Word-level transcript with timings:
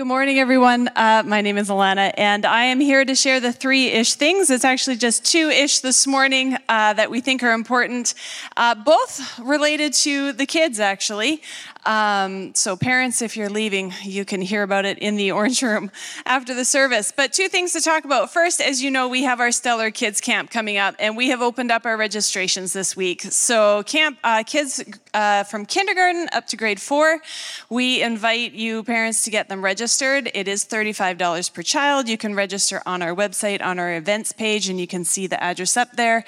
Good 0.00 0.06
morning, 0.06 0.38
everyone. 0.38 0.88
Uh, 0.96 1.22
my 1.26 1.42
name 1.42 1.58
is 1.58 1.68
Alana, 1.68 2.14
and 2.16 2.46
I 2.46 2.64
am 2.64 2.80
here 2.80 3.04
to 3.04 3.14
share 3.14 3.38
the 3.38 3.52
three 3.52 3.88
ish 3.88 4.14
things. 4.14 4.48
It's 4.48 4.64
actually 4.64 4.96
just 4.96 5.26
two 5.26 5.50
ish 5.50 5.80
this 5.80 6.06
morning 6.06 6.56
uh, 6.70 6.94
that 6.94 7.10
we 7.10 7.20
think 7.20 7.42
are 7.42 7.52
important, 7.52 8.14
uh, 8.56 8.74
both 8.76 9.38
related 9.38 9.92
to 9.92 10.32
the 10.32 10.46
kids, 10.46 10.80
actually. 10.80 11.42
Um, 11.86 12.54
so, 12.54 12.76
parents, 12.76 13.22
if 13.22 13.36
you're 13.36 13.48
leaving, 13.48 13.92
you 14.02 14.24
can 14.24 14.42
hear 14.42 14.62
about 14.62 14.84
it 14.84 14.98
in 14.98 15.16
the 15.16 15.32
orange 15.32 15.62
room 15.62 15.90
after 16.26 16.54
the 16.54 16.64
service. 16.64 17.12
But 17.14 17.32
two 17.32 17.48
things 17.48 17.72
to 17.72 17.80
talk 17.80 18.04
about. 18.04 18.32
First, 18.32 18.60
as 18.60 18.82
you 18.82 18.90
know, 18.90 19.08
we 19.08 19.22
have 19.24 19.40
our 19.40 19.50
Stellar 19.50 19.90
Kids 19.90 20.20
Camp 20.20 20.50
coming 20.50 20.76
up, 20.76 20.94
and 20.98 21.16
we 21.16 21.28
have 21.28 21.40
opened 21.40 21.70
up 21.70 21.86
our 21.86 21.96
registrations 21.96 22.72
this 22.72 22.96
week. 22.96 23.22
So, 23.22 23.82
camp 23.84 24.18
uh, 24.24 24.42
kids 24.46 24.84
uh, 25.14 25.44
from 25.44 25.66
kindergarten 25.66 26.28
up 26.32 26.46
to 26.48 26.56
grade 26.56 26.80
four, 26.80 27.20
we 27.68 28.02
invite 28.02 28.52
you 28.52 28.82
parents 28.82 29.24
to 29.24 29.30
get 29.30 29.48
them 29.48 29.64
registered. 29.64 30.30
It 30.34 30.48
is 30.48 30.64
$35 30.64 31.52
per 31.52 31.62
child. 31.62 32.08
You 32.08 32.18
can 32.18 32.34
register 32.34 32.82
on 32.86 33.02
our 33.02 33.14
website 33.14 33.62
on 33.62 33.78
our 33.78 33.94
events 33.94 34.32
page, 34.32 34.68
and 34.68 34.78
you 34.78 34.86
can 34.86 35.04
see 35.04 35.26
the 35.26 35.42
address 35.42 35.76
up 35.76 35.92
there. 35.92 36.24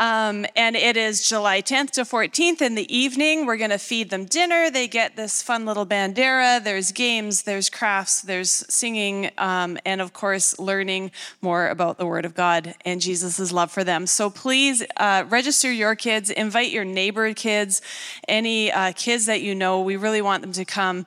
Um, 0.00 0.46
and 0.56 0.76
it 0.76 0.96
is 0.96 1.28
July 1.28 1.60
10th 1.60 1.90
to 1.90 2.04
14th 2.04 2.62
in 2.62 2.74
the 2.74 2.96
evening. 2.96 3.44
We're 3.44 3.58
going 3.58 3.68
to 3.68 3.76
feed 3.76 4.08
them 4.08 4.24
dinner. 4.24 4.70
They 4.70 4.88
get 4.88 5.14
this 5.14 5.42
fun 5.42 5.66
little 5.66 5.84
bandera. 5.84 6.64
There's 6.64 6.90
games, 6.90 7.42
there's 7.42 7.68
crafts, 7.68 8.22
there's 8.22 8.50
singing, 8.50 9.30
um, 9.36 9.76
and 9.84 10.00
of 10.00 10.14
course, 10.14 10.58
learning 10.58 11.10
more 11.42 11.68
about 11.68 11.98
the 11.98 12.06
Word 12.06 12.24
of 12.24 12.34
God 12.34 12.74
and 12.86 12.98
Jesus' 12.98 13.52
love 13.52 13.70
for 13.70 13.84
them. 13.84 14.06
So 14.06 14.30
please 14.30 14.82
uh, 14.96 15.24
register 15.28 15.70
your 15.70 15.94
kids, 15.94 16.30
invite 16.30 16.70
your 16.70 16.86
neighbor 16.86 17.34
kids, 17.34 17.82
any 18.26 18.72
uh, 18.72 18.92
kids 18.92 19.26
that 19.26 19.42
you 19.42 19.54
know. 19.54 19.82
We 19.82 19.96
really 19.96 20.22
want 20.22 20.40
them 20.40 20.52
to 20.52 20.64
come 20.64 21.04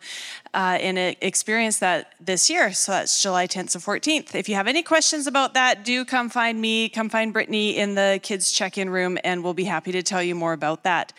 uh, 0.54 0.78
and 0.80 0.98
experience 1.22 1.80
that 1.80 2.14
this 2.20 2.50
year. 2.50 2.73
So 2.73 2.92
that's 2.92 3.22
July 3.22 3.48
10th 3.48 3.72
to 3.72 3.80
14th. 3.80 4.36
If 4.36 4.48
you 4.48 4.56
have 4.56 4.68
any 4.68 4.84
questions 4.84 5.28
about 5.28 5.54
that, 5.56 5.84
do 5.84 6.06
come 6.06 6.30
find 6.30 6.62
me, 6.62 6.90
come 6.90 7.10
find 7.10 7.34
Brittany 7.34 7.78
in 7.78 7.95
the 7.95 8.20
kids 8.22 8.52
check 8.52 8.78
in 8.78 8.90
room, 8.90 9.18
and 9.23 9.44
we'll 9.44 9.54
be 9.54 9.64
happy 9.64 9.92
to 9.92 10.04
tell 10.04 10.22
you 10.22 10.36
more 10.36 10.54
about 10.54 10.84
that. 10.84 11.14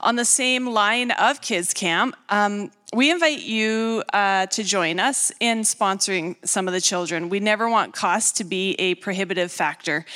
On 0.00 0.16
the 0.16 0.24
same 0.24 0.66
line 0.66 1.10
of 1.12 1.40
Kids 1.40 1.74
Camp, 1.74 2.16
um, 2.28 2.70
we 2.94 3.10
invite 3.10 3.42
you 3.42 4.02
uh, 4.14 4.46
to 4.46 4.64
join 4.64 4.98
us 4.98 5.30
in 5.40 5.58
sponsoring 5.58 6.36
some 6.42 6.66
of 6.66 6.72
the 6.72 6.80
children. 6.80 7.28
We 7.28 7.38
never 7.38 7.68
want 7.68 7.92
cost 7.92 8.38
to 8.38 8.44
be 8.44 8.76
a 8.78 8.94
prohibitive 8.94 9.52
factor 9.52 10.06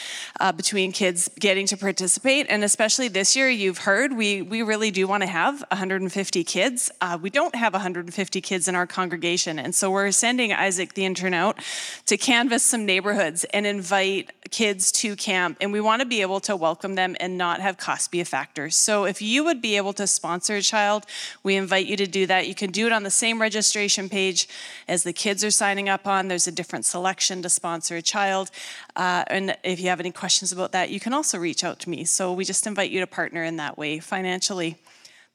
uh, 0.41 0.53
between 0.53 0.91
kids 0.91 1.29
getting 1.39 1.67
to 1.67 1.77
participate. 1.77 2.47
And 2.48 2.64
especially 2.64 3.09
this 3.09 3.37
year, 3.37 3.51
you've 3.51 3.77
heard, 3.77 4.17
we, 4.17 4.41
we 4.41 4.62
really 4.62 4.91
do 4.91 5.06
want 5.06 5.23
to 5.23 5.27
have 5.27 5.62
150 5.70 6.45
kids. 6.45 6.91
Uh, 7.03 7.19
we 7.20 7.29
don't 7.29 7.55
have 7.55 7.75
150 7.75 8.41
kids 8.41 8.69
in 8.69 8.75
our 8.75 8.86
congregation. 8.86 9.59
And 9.59 9.75
so 9.75 9.91
we're 9.91 10.11
sending 10.11 10.55
Isaac 10.55 10.95
the 10.95 11.05
intern 11.05 11.34
out 11.34 11.59
to 12.07 12.17
canvass 12.17 12.62
some 12.62 12.86
neighborhoods 12.86 13.45
and 13.53 13.67
invite 13.67 14.31
kids 14.51 14.91
to 14.92 15.14
camp. 15.14 15.59
And 15.61 15.75
we 15.75 15.83
want 15.83 16.01
to 16.01 16.07
be 16.07 16.23
able 16.23 16.41
to 16.41 16.57
welcome 16.57 16.95
them 16.95 17.17
and 17.20 17.36
not 17.36 17.61
have 17.61 17.77
cost 17.77 18.11
be 18.11 18.20
a 18.20 18.25
factor. 18.25 18.70
So 18.70 19.05
if 19.05 19.20
you 19.20 19.45
would 19.45 19.61
be 19.61 19.77
able 19.77 19.92
to 19.95 20.07
sponsor 20.07 20.57
a 20.57 20.62
child, 20.62 21.05
we 21.42 21.57
invite 21.57 21.84
you 21.84 21.98
to 21.98 22.07
do 22.07 22.27
that. 22.27 22.48
You 22.48 22.55
can 22.62 22.70
do 22.70 22.86
it 22.86 22.92
on 22.92 23.02
the 23.02 23.10
same 23.10 23.41
registration 23.41 24.08
page 24.08 24.46
as 24.86 25.02
the 25.02 25.12
kids 25.12 25.42
are 25.42 25.50
signing 25.50 25.88
up 25.88 26.06
on. 26.06 26.28
There's 26.28 26.46
a 26.46 26.52
different 26.52 26.84
selection 26.84 27.42
to 27.42 27.48
sponsor 27.48 27.96
a 27.96 28.02
child. 28.02 28.52
Uh, 28.94 29.24
and 29.27 29.56
if 29.64 29.80
you 29.80 29.88
have 29.88 29.98
any 29.98 30.12
questions 30.12 30.52
about 30.52 30.70
that, 30.70 30.88
you 30.90 31.00
can 31.00 31.12
also 31.12 31.38
reach 31.38 31.64
out 31.64 31.80
to 31.80 31.90
me. 31.90 32.05
So 32.05 32.33
we 32.33 32.44
just 32.44 32.64
invite 32.68 32.92
you 32.92 33.00
to 33.00 33.06
partner 33.08 33.42
in 33.42 33.56
that 33.56 33.77
way 33.77 33.98
financially. 33.98 34.77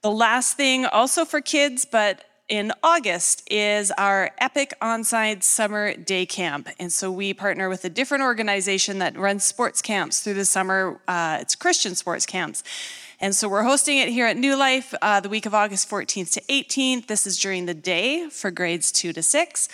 The 0.04 0.12
last 0.12 0.56
thing, 0.56 0.86
also 0.86 1.26
for 1.26 1.42
kids, 1.42 1.84
but 1.84 2.24
in 2.48 2.72
August 2.82 3.46
is 3.52 3.92
our 3.98 4.32
Epic 4.38 4.74
Onside 4.82 5.44
Summer 5.44 5.96
Day 5.96 6.26
Camp. 6.26 6.70
And 6.80 6.94
so 6.94 7.12
we 7.12 7.34
partner 7.34 7.68
with 7.68 7.84
a 7.84 7.90
different 7.90 8.24
organization 8.24 9.00
that 9.00 9.18
runs 9.18 9.44
sports 9.44 9.82
camps 9.82 10.22
through 10.22 10.36
the 10.36 10.46
summer. 10.46 11.02
Uh, 11.10 11.40
it's 11.42 11.56
Christian 11.56 11.94
sports 11.94 12.26
camps. 12.26 12.64
And 13.20 13.36
so 13.36 13.50
we're 13.50 13.64
hosting 13.64 13.98
it 13.98 14.10
here 14.10 14.28
at 14.28 14.38
New 14.38 14.56
Life 14.56 14.94
uh, 15.02 15.20
the 15.20 15.30
week 15.30 15.48
of 15.48 15.54
August 15.56 15.90
14th 15.90 16.34
to 16.34 16.42
18th. 16.42 17.08
This 17.08 17.26
is 17.26 17.40
during 17.40 17.66
the 17.66 17.74
day 17.74 18.30
for 18.30 18.52
grades 18.52 18.92
two 18.92 19.12
to 19.14 19.24
six. 19.24 19.70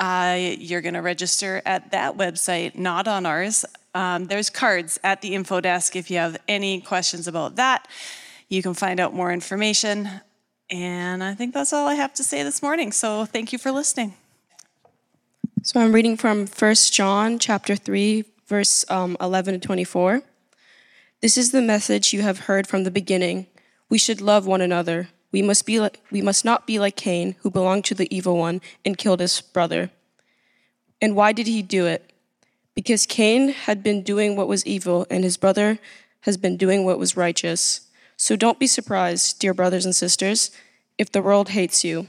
Uh, 0.00 0.36
you're 0.38 0.80
going 0.80 0.94
to 0.94 1.02
register 1.02 1.60
at 1.66 1.90
that 1.90 2.16
website, 2.16 2.76
not 2.76 3.06
on 3.06 3.26
ours. 3.26 3.66
Um, 3.94 4.24
there's 4.24 4.48
cards 4.48 4.98
at 5.04 5.20
the 5.20 5.34
info 5.34 5.60
desk 5.60 5.96
if 5.96 6.10
you 6.10 6.16
have 6.16 6.38
any 6.48 6.80
questions 6.80 7.28
about 7.28 7.56
that. 7.56 7.86
You 8.48 8.62
can 8.62 8.72
find 8.72 9.00
out 9.00 9.12
more 9.12 9.32
information. 9.32 10.08
And 10.70 11.22
I 11.22 11.34
think 11.34 11.52
that's 11.52 11.74
all 11.74 11.86
I 11.86 11.94
have 11.94 12.14
to 12.14 12.24
say 12.24 12.42
this 12.42 12.62
morning. 12.62 12.92
So 12.92 13.26
thank 13.26 13.52
you 13.52 13.58
for 13.58 13.70
listening. 13.70 14.14
So 15.62 15.78
I'm 15.78 15.92
reading 15.92 16.16
from 16.16 16.46
1 16.46 16.74
John 16.90 17.38
chapter 17.38 17.76
3, 17.76 18.24
verse 18.46 18.86
um, 18.88 19.14
11 19.20 19.60
to 19.60 19.66
24. 19.66 20.22
This 21.20 21.36
is 21.36 21.50
the 21.50 21.60
message 21.60 22.12
you 22.12 22.22
have 22.22 22.40
heard 22.40 22.68
from 22.68 22.84
the 22.84 22.92
beginning. 22.92 23.48
We 23.88 23.98
should 23.98 24.20
love 24.20 24.46
one 24.46 24.60
another. 24.60 25.08
We 25.32 25.42
must, 25.42 25.66
be 25.66 25.80
like, 25.80 26.00
we 26.12 26.22
must 26.22 26.44
not 26.44 26.64
be 26.64 26.78
like 26.78 26.94
Cain, 26.94 27.34
who 27.40 27.50
belonged 27.50 27.84
to 27.86 27.94
the 27.94 28.14
evil 28.14 28.36
one 28.36 28.60
and 28.84 28.96
killed 28.96 29.18
his 29.18 29.40
brother. 29.40 29.90
And 31.02 31.16
why 31.16 31.32
did 31.32 31.48
he 31.48 31.60
do 31.60 31.86
it? 31.86 32.12
Because 32.76 33.04
Cain 33.04 33.48
had 33.48 33.82
been 33.82 34.02
doing 34.04 34.36
what 34.36 34.46
was 34.46 34.64
evil, 34.64 35.08
and 35.10 35.24
his 35.24 35.36
brother 35.36 35.80
has 36.20 36.36
been 36.36 36.56
doing 36.56 36.84
what 36.84 37.00
was 37.00 37.16
righteous. 37.16 37.88
So 38.16 38.36
don't 38.36 38.60
be 38.60 38.68
surprised, 38.68 39.40
dear 39.40 39.52
brothers 39.52 39.84
and 39.84 39.96
sisters, 39.96 40.52
if 40.98 41.10
the 41.10 41.22
world 41.22 41.48
hates 41.48 41.82
you. 41.82 42.06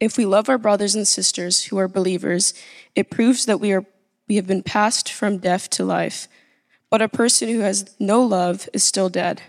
If 0.00 0.16
we 0.16 0.24
love 0.24 0.48
our 0.48 0.58
brothers 0.58 0.94
and 0.94 1.06
sisters 1.06 1.64
who 1.64 1.76
are 1.78 1.88
believers, 1.88 2.54
it 2.96 3.10
proves 3.10 3.44
that 3.44 3.60
we, 3.60 3.70
are, 3.72 3.84
we 4.28 4.36
have 4.36 4.46
been 4.46 4.62
passed 4.62 5.12
from 5.12 5.36
death 5.36 5.68
to 5.70 5.84
life. 5.84 6.26
But 6.92 7.00
a 7.00 7.08
person 7.08 7.48
who 7.48 7.60
has 7.60 7.96
no 7.98 8.22
love 8.22 8.68
is 8.74 8.84
still 8.84 9.08
dead. 9.08 9.40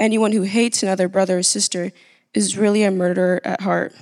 Anyone 0.00 0.32
who 0.32 0.42
hates 0.42 0.82
another 0.82 1.06
brother 1.06 1.38
or 1.38 1.44
sister 1.44 1.92
is 2.34 2.58
really 2.58 2.82
a 2.82 2.90
murderer 2.90 3.40
at 3.44 3.60
heart. 3.60 3.94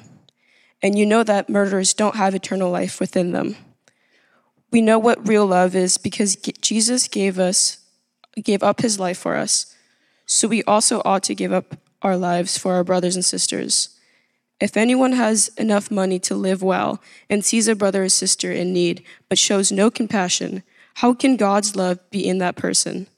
And 0.83 0.99
you 0.99 1.05
know 1.05 1.23
that 1.25 1.51
murderers 1.51 1.93
don't 1.93 2.17
have 2.17 2.35
eternal 2.35 2.71
life 2.71 3.01
within 3.01 3.33
them. 3.33 3.57
We 4.71 4.81
know 4.81 4.99
what 4.99 5.29
real 5.29 5.45
love 5.45 5.77
is 5.77 5.99
because 5.99 6.37
Jesus 6.37 7.07
gave 7.07 7.39
us 7.39 7.81
gave 8.43 8.63
up 8.63 8.81
his 8.81 8.99
life 8.99 9.19
for 9.19 9.37
us. 9.37 9.77
So 10.25 10.49
we 10.49 10.65
also 10.65 11.03
ought 11.05 11.23
to 11.25 11.35
give 11.35 11.53
up 11.53 11.77
our 12.01 12.17
lives 12.17 12.57
for 12.57 12.73
our 12.73 12.83
brothers 12.83 13.15
and 13.15 13.25
sisters. 13.27 13.91
If 14.59 14.75
anyone 14.75 15.13
has 15.13 15.49
enough 15.59 15.91
money 15.91 16.19
to 16.21 16.35
live 16.35 16.63
well 16.63 17.03
and 17.29 17.45
sees 17.45 17.69
a 17.69 17.77
brother 17.77 18.05
or 18.05 18.09
sister 18.09 18.51
in 18.51 18.73
need 18.73 19.05
but 19.29 19.39
shows 19.39 19.71
no 19.71 19.91
compassion, 19.91 20.63
how 20.95 21.13
can 21.13 21.37
God's 21.37 21.77
love 21.77 21.99
be 22.11 22.27
in 22.27 22.39
that 22.39 22.57
person? 22.57 23.09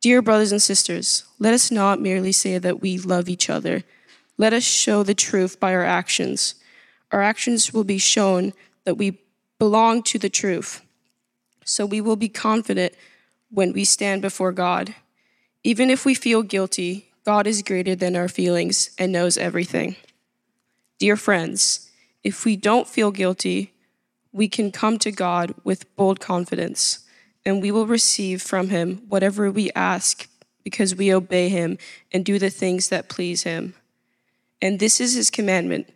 Dear 0.00 0.20
brothers 0.20 0.52
and 0.52 0.60
sisters, 0.60 1.24
let 1.38 1.54
us 1.54 1.70
not 1.70 2.00
merely 2.00 2.32
say 2.32 2.58
that 2.58 2.82
we 2.82 2.98
love 2.98 3.28
each 3.28 3.48
other. 3.48 3.84
Let 4.36 4.52
us 4.52 4.64
show 4.64 5.02
the 5.02 5.14
truth 5.14 5.60
by 5.60 5.72
our 5.72 5.84
actions. 5.84 6.56
Our 7.12 7.22
actions 7.22 7.72
will 7.72 7.84
be 7.84 7.98
shown 7.98 8.52
that 8.84 8.98
we 8.98 9.20
belong 9.58 10.02
to 10.02 10.18
the 10.18 10.28
truth. 10.28 10.82
So 11.64 11.86
we 11.86 12.00
will 12.00 12.16
be 12.16 12.28
confident 12.28 12.94
when 13.48 13.72
we 13.72 13.84
stand 13.84 14.20
before 14.20 14.52
God. 14.52 14.94
Even 15.62 15.88
if 15.88 16.04
we 16.04 16.14
feel 16.14 16.42
guilty, 16.42 17.12
God 17.24 17.46
is 17.46 17.62
greater 17.62 17.94
than 17.94 18.16
our 18.16 18.28
feelings 18.28 18.90
and 18.98 19.12
knows 19.12 19.38
everything. 19.38 19.96
Dear 20.98 21.16
friends, 21.16 21.90
if 22.22 22.44
we 22.44 22.56
don't 22.56 22.88
feel 22.88 23.10
guilty, 23.12 23.72
we 24.32 24.48
can 24.48 24.72
come 24.72 24.98
to 24.98 25.12
God 25.12 25.54
with 25.62 25.94
bold 25.96 26.20
confidence 26.20 27.03
and 27.44 27.60
we 27.60 27.70
will 27.70 27.86
receive 27.86 28.42
from 28.42 28.70
him 28.70 29.02
whatever 29.08 29.50
we 29.50 29.70
ask 29.72 30.28
because 30.62 30.94
we 30.94 31.12
obey 31.12 31.48
him 31.48 31.78
and 32.10 32.24
do 32.24 32.38
the 32.38 32.50
things 32.50 32.88
that 32.88 33.08
please 33.08 33.42
him. 33.42 33.74
And 34.62 34.80
this 34.80 35.00
is 35.00 35.14
his 35.14 35.30
commandment. 35.30 35.90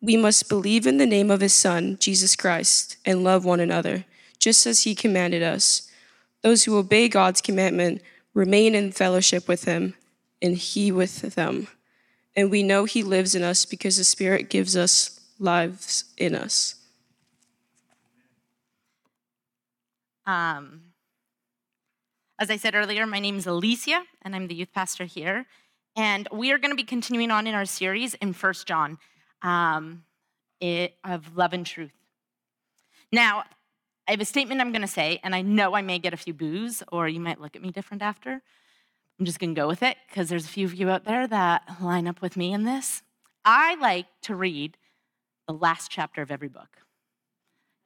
We 0.00 0.16
must 0.16 0.48
believe 0.48 0.86
in 0.86 0.96
the 0.96 1.06
name 1.06 1.30
of 1.30 1.40
his 1.40 1.52
Son, 1.54 1.98
Jesus 1.98 2.36
Christ, 2.36 2.96
and 3.04 3.22
love 3.24 3.44
one 3.44 3.60
another, 3.60 4.04
just 4.38 4.66
as 4.66 4.82
he 4.82 4.94
commanded 4.94 5.42
us. 5.42 5.90
Those 6.42 6.64
who 6.64 6.76
obey 6.76 7.08
God's 7.08 7.40
commandment 7.40 8.02
remain 8.32 8.74
in 8.74 8.92
fellowship 8.92 9.48
with 9.48 9.64
him, 9.64 9.94
and 10.40 10.56
he 10.56 10.92
with 10.92 11.34
them. 11.34 11.68
And 12.34 12.50
we 12.50 12.62
know 12.62 12.84
he 12.84 13.02
lives 13.02 13.34
in 13.34 13.42
us 13.42 13.64
because 13.64 13.96
the 13.96 14.04
Spirit 14.04 14.50
gives 14.50 14.76
us 14.76 15.20
lives 15.38 16.04
in 16.16 16.34
us. 16.34 16.76
Um, 20.26 20.92
as 22.38 22.50
I 22.50 22.56
said 22.56 22.74
earlier, 22.74 23.06
my 23.06 23.18
name 23.18 23.36
is 23.36 23.46
Alycia, 23.46 24.02
and 24.22 24.34
I'm 24.34 24.48
the 24.48 24.54
youth 24.54 24.72
pastor 24.74 25.04
here. 25.04 25.46
And 25.94 26.28
we 26.30 26.52
are 26.52 26.58
going 26.58 26.72
to 26.72 26.76
be 26.76 26.84
continuing 26.84 27.30
on 27.30 27.46
in 27.46 27.54
our 27.54 27.64
series 27.64 28.14
in 28.14 28.34
First 28.34 28.66
John 28.66 28.98
um, 29.42 30.04
it, 30.60 30.96
of 31.04 31.36
love 31.36 31.54
and 31.54 31.64
truth. 31.64 31.92
Now, 33.10 33.44
I 34.06 34.10
have 34.10 34.20
a 34.20 34.26
statement 34.26 34.60
I'm 34.60 34.72
going 34.72 34.82
to 34.82 34.88
say, 34.88 35.20
and 35.22 35.34
I 35.34 35.42
know 35.42 35.74
I 35.74 35.82
may 35.82 35.98
get 35.98 36.12
a 36.12 36.18
few 36.18 36.34
boos, 36.34 36.82
or 36.92 37.08
you 37.08 37.20
might 37.20 37.40
look 37.40 37.56
at 37.56 37.62
me 37.62 37.70
different 37.70 38.02
after. 38.02 38.42
I'm 39.18 39.24
just 39.24 39.38
going 39.38 39.54
to 39.54 39.60
go 39.60 39.66
with 39.66 39.82
it 39.82 39.96
because 40.08 40.28
there's 40.28 40.44
a 40.44 40.48
few 40.48 40.66
of 40.66 40.74
you 40.74 40.90
out 40.90 41.04
there 41.04 41.26
that 41.26 41.62
line 41.80 42.06
up 42.06 42.20
with 42.20 42.36
me 42.36 42.52
in 42.52 42.64
this. 42.64 43.02
I 43.44 43.76
like 43.76 44.06
to 44.22 44.34
read 44.34 44.76
the 45.48 45.54
last 45.54 45.90
chapter 45.90 46.20
of 46.20 46.30
every 46.30 46.48
book. 46.48 46.85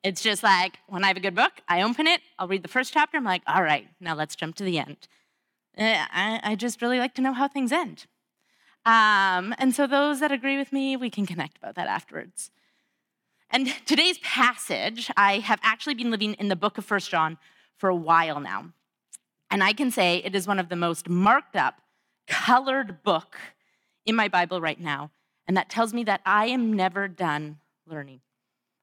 It's 0.02 0.23
just 0.23 0.43
like 0.43 0.79
when 0.87 1.05
I 1.05 1.08
have 1.08 1.17
a 1.17 1.20
good 1.20 1.35
book, 1.35 1.52
I 1.69 1.82
open 1.82 2.06
it, 2.06 2.20
I'll 2.38 2.49
read 2.49 2.62
the 2.62 2.69
first 2.69 2.93
chapter, 2.93 3.17
I'm 3.17 3.25
like, 3.25 3.43
all 3.47 3.62
right, 3.62 3.87
now 4.00 4.14
let's 4.14 4.35
jump 4.35 4.56
to 4.56 4.64
the 4.64 4.79
end. 4.79 5.08
Eh, 5.76 6.05
I, 6.11 6.41
I 6.43 6.55
just 6.55 6.81
really 6.81 6.99
like 6.99 7.14
to 7.14 7.23
know 7.23 7.32
how 7.32 7.49
things 7.49 7.70
end. 7.70 8.06
Um, 8.87 9.55
and 9.58 9.75
so, 9.75 9.87
those 9.87 10.20
that 10.20 10.32
agree 10.32 10.56
with 10.56 10.73
me, 10.73 10.97
we 10.97 11.11
can 11.11 11.26
connect 11.26 11.58
about 11.58 11.75
that 11.75 11.87
afterwards. 11.87 12.50
And 13.50 13.75
today's 13.87 14.19
passage, 14.19 15.11
I 15.17 15.38
have 15.41 15.61
actually 15.62 15.94
been 15.94 16.11
living 16.11 16.35
in 16.35 16.49
the 16.49 16.56
book 16.56 16.79
of 16.79 16.85
First 16.85 17.11
John 17.11 17.37
for 17.76 17.91
a 17.91 17.94
while 17.94 18.41
now. 18.41 18.73
And 19.50 19.62
I 19.62 19.73
can 19.73 19.91
say 19.91 20.23
it 20.25 20.35
is 20.35 20.46
one 20.46 20.58
of 20.58 20.69
the 20.69 20.76
most 20.76 21.08
marked 21.08 21.56
up, 21.56 21.81
colored 22.26 23.03
book 23.03 23.37
in 24.06 24.14
my 24.17 24.29
Bible 24.29 24.61
right 24.61 24.81
now. 24.81 25.11
And 25.46 25.56
that 25.56 25.69
tells 25.69 25.93
me 25.93 26.05
that 26.05 26.20
I 26.25 26.46
am 26.46 26.73
never 26.73 27.08
done 27.08 27.58
learning. 27.87 28.20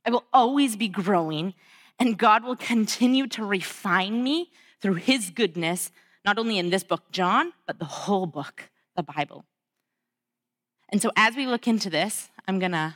I 0.08 0.10
will 0.10 0.24
always 0.32 0.78
be 0.78 0.88
growing, 0.88 1.54
and 2.00 2.18
God 2.18 2.46
will 2.46 2.56
continue 2.56 3.28
to 3.28 3.44
refine 3.44 4.24
me 4.24 4.52
through 4.82 4.96
His 4.96 5.30
goodness, 5.30 5.92
not 6.24 6.40
only 6.40 6.58
in 6.58 6.70
this 6.70 6.86
book, 6.86 7.12
John, 7.12 7.52
but 7.68 7.78
the 7.78 7.86
whole 7.86 8.26
book, 8.26 8.70
the 8.96 9.04
Bible. 9.04 9.44
And 10.90 11.02
so, 11.02 11.12
as 11.18 11.36
we 11.36 11.46
look 11.46 11.68
into 11.68 11.90
this, 11.90 12.30
I'm 12.48 12.58
gonna 12.58 12.96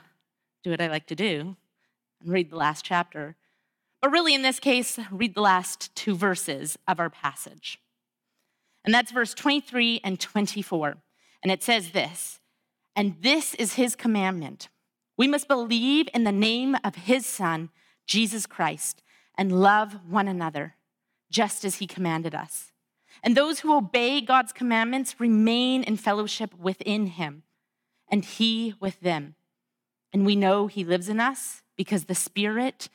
do 0.64 0.70
what 0.70 0.80
I 0.80 0.88
like 0.88 1.06
to 1.08 1.16
do 1.16 1.58
and 2.22 2.32
read 2.32 2.50
the 2.50 2.56
last 2.56 2.86
chapter. 2.86 3.36
But 4.02 4.12
really, 4.12 4.34
in 4.34 4.42
this 4.42 4.62
case, 4.62 4.98
read 5.12 5.36
the 5.36 5.42
last 5.42 5.94
two 5.94 6.16
verses 6.16 6.78
of 6.88 7.02
our 7.02 7.10
passage. 7.10 7.82
And 8.86 8.94
that's 8.94 9.12
verse 9.12 9.34
23 9.34 10.00
and 10.04 10.18
24. 10.18 10.98
And 11.44 11.52
it 11.52 11.62
says 11.62 11.92
this 11.92 12.40
And 12.96 13.18
this 13.22 13.54
is 13.56 13.74
his 13.74 13.98
commandment 13.98 14.70
we 15.22 15.28
must 15.28 15.48
believe 15.48 16.10
in 16.16 16.24
the 16.24 16.32
name 16.32 16.76
of 16.84 16.96
his 16.96 17.28
Son, 17.28 17.70
Jesus 18.08 18.48
Christ, 18.48 19.04
and 19.38 19.62
love 19.62 20.00
one 20.10 20.28
another, 20.28 20.74
just 21.30 21.64
as 21.64 21.76
he 21.76 21.86
commanded 21.86 22.34
us. 22.34 22.72
And 23.22 23.38
those 23.38 23.60
who 23.60 23.78
obey 23.78 24.22
God's 24.22 24.52
commandments 24.52 25.20
remain 25.20 25.84
in 25.84 25.96
fellowship 25.98 26.56
within 26.58 27.06
him, 27.06 27.44
and 28.10 28.26
he 28.26 28.74
with 28.80 29.00
them. 29.02 29.36
And 30.12 30.26
we 30.26 30.36
know 30.36 30.66
he 30.66 30.84
lives 30.84 31.08
in 31.08 31.20
us 31.20 31.62
because 31.76 32.06
the 32.06 32.16
Spirit, 32.16 32.90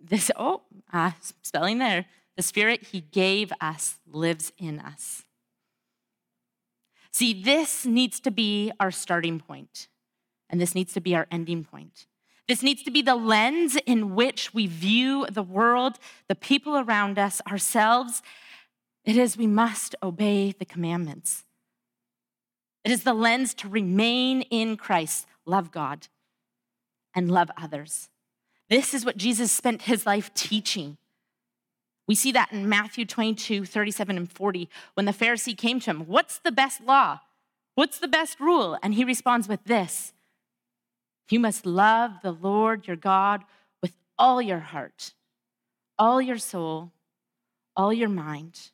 this, 0.00 0.30
oh, 0.36 0.62
ah, 0.92 1.16
spelling 1.42 1.78
there, 1.78 2.06
the 2.36 2.44
Spirit 2.44 2.84
he 2.92 3.00
gave 3.00 3.52
us 3.60 3.96
lives 4.06 4.52
in 4.56 4.78
us. 4.78 5.24
See, 7.10 7.42
this 7.42 7.84
needs 7.84 8.20
to 8.20 8.30
be 8.30 8.70
our 8.78 8.92
starting 8.92 9.40
point, 9.40 9.88
and 10.50 10.60
this 10.60 10.74
needs 10.74 10.92
to 10.92 11.00
be 11.00 11.14
our 11.14 11.26
ending 11.30 11.64
point. 11.64 12.06
This 12.48 12.62
needs 12.62 12.82
to 12.82 12.90
be 12.90 13.00
the 13.00 13.14
lens 13.14 13.76
in 13.86 14.14
which 14.14 14.52
we 14.52 14.66
view 14.66 15.24
the 15.30 15.42
world, 15.42 15.98
the 16.28 16.34
people 16.34 16.76
around 16.76 17.18
us, 17.18 17.40
ourselves. 17.48 18.22
It 19.04 19.16
is 19.16 19.36
we 19.36 19.46
must 19.46 19.94
obey 20.02 20.52
the 20.52 20.64
commandments. 20.64 21.44
It 22.84 22.90
is 22.90 23.04
the 23.04 23.14
lens 23.14 23.54
to 23.54 23.68
remain 23.68 24.42
in 24.42 24.76
Christ, 24.76 25.26
love 25.46 25.70
God, 25.70 26.08
and 27.14 27.30
love 27.30 27.50
others. 27.56 28.08
This 28.68 28.94
is 28.94 29.04
what 29.04 29.16
Jesus 29.16 29.52
spent 29.52 29.82
his 29.82 30.04
life 30.04 30.34
teaching. 30.34 30.96
We 32.08 32.14
see 32.16 32.32
that 32.32 32.50
in 32.50 32.68
Matthew 32.68 33.04
22, 33.04 33.64
37 33.64 34.16
and 34.16 34.32
40, 34.32 34.68
when 34.94 35.06
the 35.06 35.12
Pharisee 35.12 35.56
came 35.56 35.78
to 35.80 35.90
him, 35.90 36.00
What's 36.06 36.38
the 36.40 36.50
best 36.50 36.80
law? 36.82 37.20
What's 37.76 37.98
the 37.98 38.08
best 38.08 38.40
rule? 38.40 38.76
And 38.82 38.94
he 38.94 39.04
responds 39.04 39.46
with 39.46 39.62
this 39.64 40.12
You 41.30 41.40
must 41.40 41.64
love 41.64 42.12
the 42.22 42.32
Lord 42.32 42.86
your 42.86 42.96
God 42.96 43.44
with 43.80 43.92
all 44.18 44.42
your 44.42 44.58
heart, 44.58 45.14
all 45.98 46.20
your 46.20 46.38
soul, 46.38 46.90
all 47.76 47.92
your 47.92 48.08
mind. 48.08 48.70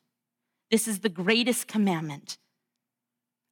This 0.71 0.87
is 0.87 0.99
the 0.99 1.09
greatest 1.09 1.67
commandment. 1.67 2.37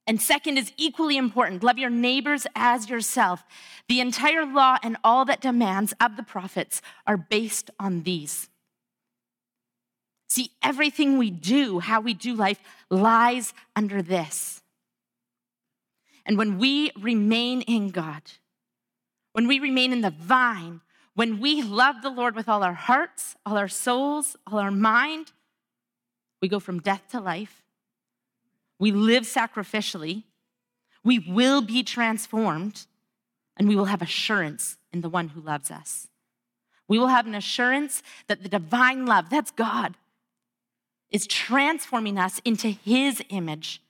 And 0.08 0.22
second 0.22 0.58
is 0.58 0.72
equally 0.78 1.18
important 1.18 1.64
love 1.64 1.78
your 1.78 1.90
neighbors 1.90 2.46
as 2.56 2.90
yourself. 2.90 3.44
The 3.88 4.00
entire 4.00 4.46
law 4.46 4.78
and 4.84 4.98
all 5.04 5.26
that 5.26 5.42
demands 5.42 5.94
of 6.00 6.18
the 6.18 6.24
prophets 6.24 6.82
are 7.08 7.18
based 7.18 7.72
on 7.80 8.04
these. 8.04 8.50
See, 10.28 10.52
everything 10.62 11.18
we 11.18 11.30
do, 11.30 11.80
how 11.80 12.02
we 12.02 12.14
do 12.14 12.34
life, 12.34 12.60
lies 12.90 13.54
under 13.76 14.02
this. 14.02 14.62
And 16.26 16.38
when 16.38 16.58
we 16.58 16.92
remain 17.00 17.62
in 17.62 17.90
God, 17.90 18.24
when 19.36 19.48
we 19.48 19.60
remain 19.60 19.92
in 19.92 20.02
the 20.02 20.10
vine, 20.10 20.82
when 21.14 21.40
we 21.40 21.62
love 21.62 22.02
the 22.02 22.10
Lord 22.10 22.36
with 22.36 22.50
all 22.50 22.64
our 22.64 22.74
hearts, 22.74 23.36
all 23.46 23.58
our 23.58 23.68
souls, 23.68 24.36
all 24.48 24.60
our 24.60 24.72
mind, 24.72 25.32
we 26.42 26.48
go 26.48 26.60
from 26.60 26.80
death 26.80 27.04
to 27.12 27.20
life 27.20 27.62
we 28.80 28.92
live 28.92 29.24
sacrificially, 29.24 30.24
we 31.04 31.20
will 31.20 31.62
be 31.62 31.84
transformed, 31.84 32.88
and 33.58 33.68
we 33.68 33.76
will 33.76 33.86
have 33.86 34.02
assurance 34.02 34.78
in 34.92 35.02
the 35.02 35.10
one 35.10 35.30
who 35.30 35.42
loves 35.42 35.72
us. 35.72 36.08
We 36.88 37.00
will 37.00 37.08
have 37.08 37.26
an 37.26 37.36
assurance 37.36 38.04
that 38.28 38.44
the 38.44 38.50
divine 38.50 39.06
love, 39.06 39.30
that's 39.30 39.52
God, 39.52 39.96
is 41.10 41.26
transforming 41.26 42.18
us 42.18 42.42
into 42.44 42.68
his 42.68 43.24
image 43.30 43.82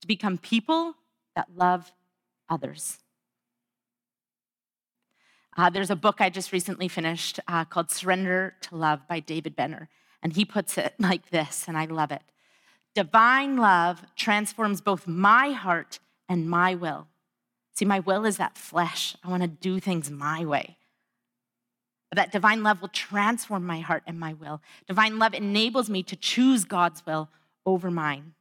to 0.00 0.06
become 0.06 0.38
people 0.38 0.94
that 1.34 1.48
love 1.56 1.92
others. 2.48 2.98
Uh, 5.56 5.70
there's 5.70 5.90
a 5.90 5.96
book 5.96 6.20
I 6.20 6.30
just 6.30 6.52
recently 6.52 6.88
finished 6.88 7.38
uh, 7.46 7.64
called 7.64 7.90
Surrender 7.90 8.54
to 8.62 8.76
Love 8.76 9.06
by 9.08 9.20
David 9.20 9.54
Benner, 9.54 9.88
and 10.22 10.32
he 10.32 10.44
puts 10.44 10.76
it 10.76 10.94
like 10.98 11.30
this, 11.30 11.64
and 11.68 11.76
I 11.76 11.84
love 11.84 12.10
it. 12.10 12.22
Divine 12.94 13.56
love 13.56 14.04
transforms 14.16 14.80
both 14.80 15.06
my 15.06 15.50
heart 15.50 15.98
and 16.28 16.48
my 16.48 16.74
will. 16.74 17.08
See, 17.74 17.84
my 17.84 18.00
will 18.00 18.24
is 18.24 18.36
that 18.36 18.56
flesh. 18.56 19.16
I 19.24 19.28
want 19.28 19.42
to 19.42 19.48
do 19.48 19.80
things 19.80 20.10
my 20.10 20.44
way. 20.44 20.76
But 22.10 22.16
that 22.16 22.32
divine 22.32 22.62
love 22.62 22.80
will 22.80 22.88
transform 22.88 23.66
my 23.66 23.80
heart 23.80 24.04
and 24.06 24.20
my 24.20 24.32
will. 24.32 24.60
Divine 24.86 25.18
love 25.18 25.34
enables 25.34 25.90
me 25.90 26.04
to 26.04 26.14
choose 26.14 26.64
God's 26.64 27.04
will 27.04 27.28
over 27.66 27.90
mine. 27.90 28.34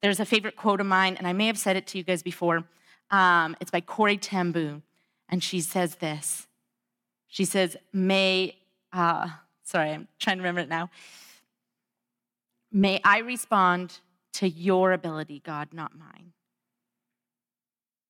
There's 0.00 0.18
a 0.18 0.24
favorite 0.24 0.56
quote 0.56 0.80
of 0.80 0.86
mine, 0.86 1.14
and 1.16 1.28
I 1.28 1.32
may 1.32 1.46
have 1.46 1.58
said 1.58 1.76
it 1.76 1.86
to 1.88 1.98
you 1.98 2.02
guys 2.02 2.24
before. 2.24 2.64
Um, 3.12 3.56
it's 3.60 3.70
by 3.70 3.80
Corrie 3.80 4.16
Boom, 4.16 4.82
and 5.32 5.42
she 5.42 5.62
says 5.62 5.96
this. 5.96 6.46
She 7.26 7.46
says, 7.46 7.78
May, 7.92 8.58
uh, 8.92 9.30
sorry, 9.64 9.90
I'm 9.90 10.06
trying 10.20 10.36
to 10.36 10.42
remember 10.42 10.60
it 10.60 10.68
now. 10.68 10.90
May 12.70 13.00
I 13.02 13.18
respond 13.20 13.98
to 14.34 14.48
your 14.48 14.92
ability, 14.92 15.40
God, 15.44 15.68
not 15.72 15.98
mine. 15.98 16.32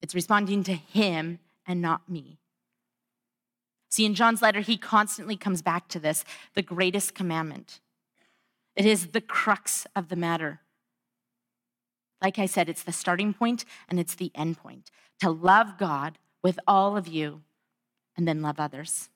It's 0.02 0.16
responding 0.16 0.64
to 0.64 0.74
him 0.74 1.38
and 1.64 1.80
not 1.80 2.08
me. 2.08 2.40
See, 3.88 4.04
in 4.04 4.14
John's 4.14 4.42
letter, 4.42 4.60
he 4.60 4.76
constantly 4.76 5.36
comes 5.36 5.62
back 5.62 5.86
to 5.88 6.00
this 6.00 6.24
the 6.54 6.62
greatest 6.62 7.14
commandment. 7.14 7.78
It 8.74 8.84
is 8.84 9.08
the 9.08 9.20
crux 9.20 9.86
of 9.94 10.08
the 10.08 10.16
matter. 10.16 10.60
Like 12.20 12.38
I 12.40 12.46
said, 12.46 12.68
it's 12.68 12.82
the 12.82 12.92
starting 12.92 13.32
point 13.32 13.64
and 13.88 14.00
it's 14.00 14.16
the 14.16 14.32
end 14.34 14.58
point 14.58 14.90
to 15.20 15.30
love 15.30 15.78
God 15.78 16.18
with 16.42 16.58
all 16.66 16.96
of 16.96 17.06
you 17.06 17.42
and 18.16 18.26
then 18.26 18.42
love 18.42 18.58
others. 18.58 19.08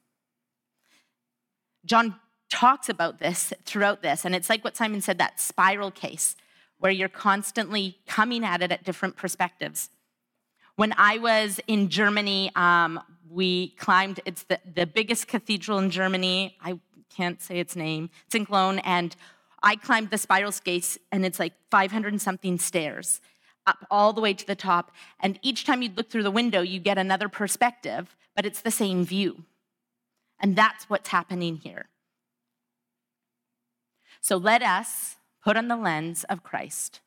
John 1.85 2.17
talks 2.49 2.89
about 2.89 3.19
this 3.19 3.53
throughout 3.65 4.03
this. 4.03 4.25
And 4.25 4.35
it's 4.35 4.49
like 4.49 4.65
what 4.65 4.77
Simon 4.77 5.01
said 5.01 5.19
that 5.19 5.41
spiral 5.41 5.91
case 5.91 6.37
where 6.79 6.93
you're 6.93 7.09
constantly 7.09 7.99
coming 8.07 8.45
at 8.45 8.63
it 8.63 8.71
at 8.71 8.85
different 8.85 9.17
perspectives. 9.17 9.89
When 10.77 10.93
I 10.99 11.19
was 11.19 11.59
in 11.67 11.89
Germany, 11.89 12.53
um, 12.55 13.01
we 13.31 13.69
climbed, 13.71 14.21
it's 14.25 14.43
the, 14.45 14.61
the 14.75 14.87
biggest 14.87 15.27
cathedral 15.27 15.79
in 15.79 15.91
Germany. 15.91 16.57
I 16.61 16.79
can't 17.09 17.41
say 17.41 17.59
its 17.59 17.75
name. 17.75 18.11
It's 18.27 18.35
in 18.35 18.45
Cologne. 18.47 18.81
And 18.81 19.17
I 19.63 19.77
climbed 19.77 20.11
the 20.11 20.19
spiral 20.19 20.53
case, 20.53 20.99
and 21.11 21.25
it's 21.25 21.41
like 21.41 21.55
500 21.71 22.13
and 22.13 22.21
something 22.21 22.59
stairs 22.59 23.21
up 23.67 23.87
all 23.91 24.13
the 24.13 24.21
way 24.21 24.35
to 24.35 24.47
the 24.47 24.55
top. 24.55 24.93
And 25.21 25.39
each 25.43 25.65
time 25.65 25.83
you 25.83 25.91
look 25.95 26.11
through 26.11 26.23
the 26.23 26.31
window, 26.31 26.61
you 26.61 26.79
get 26.79 26.99
another 26.99 27.29
perspective, 27.29 28.17
but 28.35 28.47
it's 28.47 28.61
the 28.61 28.71
same 28.71 29.05
view. 29.05 29.45
And 30.41 30.55
that's 30.57 30.89
what's 30.89 31.09
happening 31.09 31.57
here. 31.57 31.87
So 34.21 34.37
let 34.37 34.63
us 34.63 35.17
put 35.43 35.57
on 35.57 35.69
the 35.69 35.77
lens 35.77 36.25
of 36.25 36.43
Christ 36.43 37.01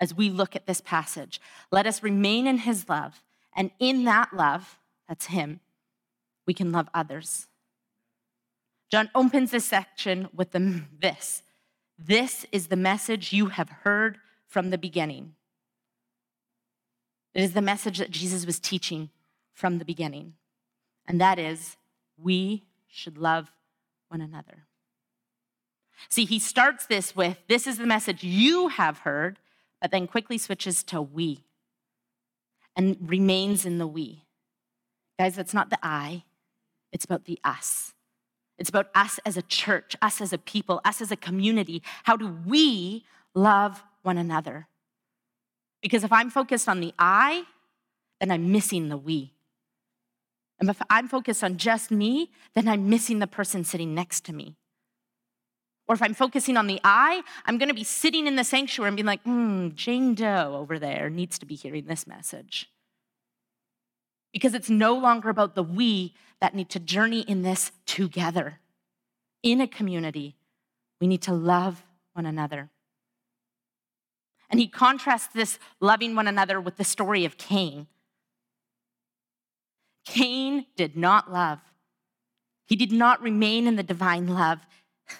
as 0.00 0.14
we 0.14 0.28
look 0.28 0.54
at 0.54 0.66
this 0.66 0.80
passage. 0.80 1.40
Let 1.72 1.86
us 1.86 2.02
remain 2.02 2.46
in 2.46 2.58
his 2.58 2.88
love. 2.88 3.22
And 3.54 3.70
in 3.78 4.04
that 4.04 4.34
love, 4.34 4.78
that's 5.08 5.26
him, 5.26 5.60
we 6.46 6.54
can 6.54 6.70
love 6.72 6.88
others. 6.92 7.46
John 8.90 9.10
opens 9.14 9.50
this 9.50 9.64
section 9.64 10.28
with 10.34 10.52
the, 10.52 10.82
this 11.00 11.42
This 11.98 12.46
is 12.52 12.66
the 12.66 12.76
message 12.76 13.32
you 13.32 13.46
have 13.46 13.70
heard 13.70 14.18
from 14.46 14.70
the 14.70 14.78
beginning. 14.78 15.34
It 17.36 17.42
is 17.42 17.52
the 17.52 17.60
message 17.60 17.98
that 17.98 18.10
Jesus 18.10 18.46
was 18.46 18.58
teaching 18.58 19.10
from 19.52 19.76
the 19.76 19.84
beginning. 19.84 20.32
and 21.06 21.20
that 21.20 21.38
is 21.38 21.76
we 22.20 22.64
should 22.88 23.18
love 23.18 23.52
one 24.08 24.22
another. 24.22 24.64
See, 26.08 26.24
he 26.24 26.38
starts 26.38 26.86
this 26.86 27.14
with 27.14 27.36
this 27.46 27.66
is 27.66 27.76
the 27.76 27.86
message 27.86 28.24
you 28.24 28.68
have 28.68 29.00
heard, 29.00 29.38
but 29.82 29.90
then 29.90 30.06
quickly 30.06 30.38
switches 30.38 30.82
to 30.84 31.02
we 31.02 31.44
and 32.74 32.96
remains 33.00 33.66
in 33.66 33.76
the 33.76 33.86
we. 33.86 34.24
Guys, 35.18 35.36
that's 35.36 35.54
not 35.54 35.68
the 35.68 35.78
I, 35.82 36.24
it's 36.90 37.04
about 37.04 37.26
the 37.26 37.38
us. 37.44 37.92
It's 38.58 38.70
about 38.70 38.88
us 38.94 39.20
as 39.26 39.36
a 39.36 39.42
church, 39.42 39.94
us 40.00 40.22
as 40.22 40.32
a 40.32 40.38
people, 40.38 40.80
us 40.86 41.02
as 41.02 41.12
a 41.12 41.16
community. 41.16 41.82
How 42.04 42.16
do 42.16 42.34
we 42.46 43.04
love 43.34 43.84
one 44.02 44.16
another? 44.16 44.68
Because 45.86 46.02
if 46.02 46.12
I'm 46.12 46.30
focused 46.30 46.68
on 46.68 46.80
the 46.80 46.92
I, 46.98 47.44
then 48.18 48.32
I'm 48.32 48.50
missing 48.50 48.88
the 48.88 48.96
we. 48.96 49.34
And 50.58 50.68
if 50.68 50.82
I'm 50.90 51.06
focused 51.06 51.44
on 51.44 51.58
just 51.58 51.92
me, 51.92 52.32
then 52.56 52.66
I'm 52.66 52.90
missing 52.90 53.20
the 53.20 53.28
person 53.28 53.62
sitting 53.62 53.94
next 53.94 54.24
to 54.24 54.32
me. 54.32 54.56
Or 55.86 55.94
if 55.94 56.02
I'm 56.02 56.14
focusing 56.14 56.56
on 56.56 56.66
the 56.66 56.80
I, 56.82 57.22
I'm 57.44 57.56
going 57.56 57.68
to 57.68 57.74
be 57.74 57.84
sitting 57.84 58.26
in 58.26 58.34
the 58.34 58.42
sanctuary 58.42 58.88
and 58.88 58.96
being 58.96 59.06
like, 59.06 59.22
hmm, 59.22 59.68
Jane 59.76 60.16
Doe 60.16 60.56
over 60.56 60.76
there 60.80 61.08
needs 61.08 61.38
to 61.38 61.46
be 61.46 61.54
hearing 61.54 61.86
this 61.86 62.04
message. 62.04 62.68
Because 64.32 64.54
it's 64.54 64.68
no 64.68 64.92
longer 64.92 65.28
about 65.28 65.54
the 65.54 65.62
we 65.62 66.14
that 66.40 66.52
need 66.52 66.68
to 66.70 66.80
journey 66.80 67.20
in 67.20 67.42
this 67.42 67.70
together. 67.86 68.58
In 69.44 69.60
a 69.60 69.68
community, 69.68 70.34
we 71.00 71.06
need 71.06 71.22
to 71.22 71.32
love 71.32 71.84
one 72.12 72.26
another. 72.26 72.70
And 74.50 74.60
he 74.60 74.68
contrasts 74.68 75.32
this 75.32 75.58
loving 75.80 76.14
one 76.14 76.28
another 76.28 76.60
with 76.60 76.76
the 76.76 76.84
story 76.84 77.24
of 77.24 77.36
Cain. 77.36 77.86
Cain 80.04 80.66
did 80.76 80.96
not 80.96 81.32
love, 81.32 81.58
he 82.66 82.76
did 82.76 82.92
not 82.92 83.22
remain 83.22 83.66
in 83.66 83.76
the 83.76 83.82
divine 83.82 84.28
love. 84.28 84.60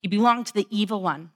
He 0.00 0.08
belonged 0.08 0.46
to 0.46 0.54
the 0.54 0.66
evil 0.68 1.00
one. 1.00 1.30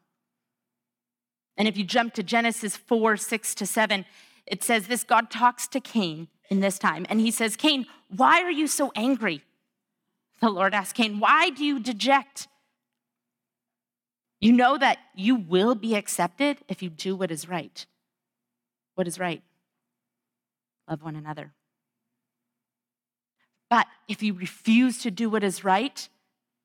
And 1.57 1.69
if 1.69 1.77
you 1.77 1.85
jump 1.85 2.15
to 2.15 2.25
Genesis 2.25 2.77
4 2.77 3.17
6 3.17 3.55
to 3.55 3.67
7, 3.67 4.05
it 4.47 4.65
says 4.65 4.89
this 4.89 5.05
God 5.05 5.31
talks 5.31 5.69
to 5.69 5.81
Cain 5.81 6.29
in 6.51 6.61
this 6.61 6.79
time, 6.79 7.07
and 7.09 7.21
he 7.21 7.31
says, 7.31 7.57
Cain, 7.57 7.87
why 8.09 8.43
are 8.43 8.51
you 8.51 8.67
so 8.67 8.93
angry? 8.95 9.43
The 10.41 10.51
Lord 10.51 10.75
asked 10.75 10.95
Cain, 10.95 11.19
Why 11.19 11.51
do 11.51 11.65
you 11.65 11.81
deject? 11.81 12.49
You 14.41 14.53
know 14.53 14.77
that 14.77 14.99
you 15.15 15.37
will 15.37 15.75
be 15.75 15.95
accepted 15.95 16.59
if 16.69 16.83
you 16.83 16.91
do 16.91 17.17
what 17.17 17.31
is 17.31 17.49
right. 17.49 17.87
What 18.95 19.07
is 19.07 19.19
right? 19.19 19.43
Love 20.89 21.03
one 21.03 21.17
another. 21.17 21.53
But 23.69 23.87
if 24.09 24.23
you 24.23 24.35
refuse 24.35 24.99
to 25.03 25.11
do 25.11 25.29
what 25.29 25.43
is 25.43 25.65
right, 25.65 26.09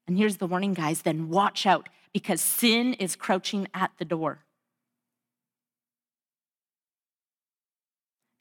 and 0.08 0.18
here's 0.18 0.38
the 0.38 0.48
warning, 0.48 0.74
guys, 0.74 1.02
then 1.02 1.30
watch 1.30 1.66
out 1.66 1.90
because 2.14 2.42
sin 2.42 2.94
is 2.96 3.16
crouching 3.16 3.68
at 3.74 3.92
the 3.98 4.06
door. 4.06 4.40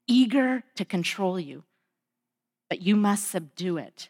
Eager 0.07 0.65
to 0.75 0.85
control 0.85 1.39
you, 1.39 1.63
but 2.69 2.83
you 2.83 2.97
must 2.97 3.29
subdue 3.29 3.79
it. 3.79 4.09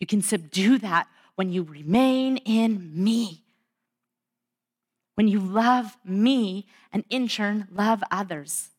You 0.00 0.06
can 0.06 0.22
subdue 0.22 0.78
that 0.78 1.06
when 1.34 1.52
you 1.52 1.62
remain 1.62 2.38
in 2.38 2.90
me. 2.94 3.44
When 5.14 5.28
you 5.28 5.38
love 5.38 5.96
me 6.04 6.66
and 6.92 7.04
in 7.10 7.28
turn 7.28 7.68
love 7.70 8.02
others. 8.10 8.70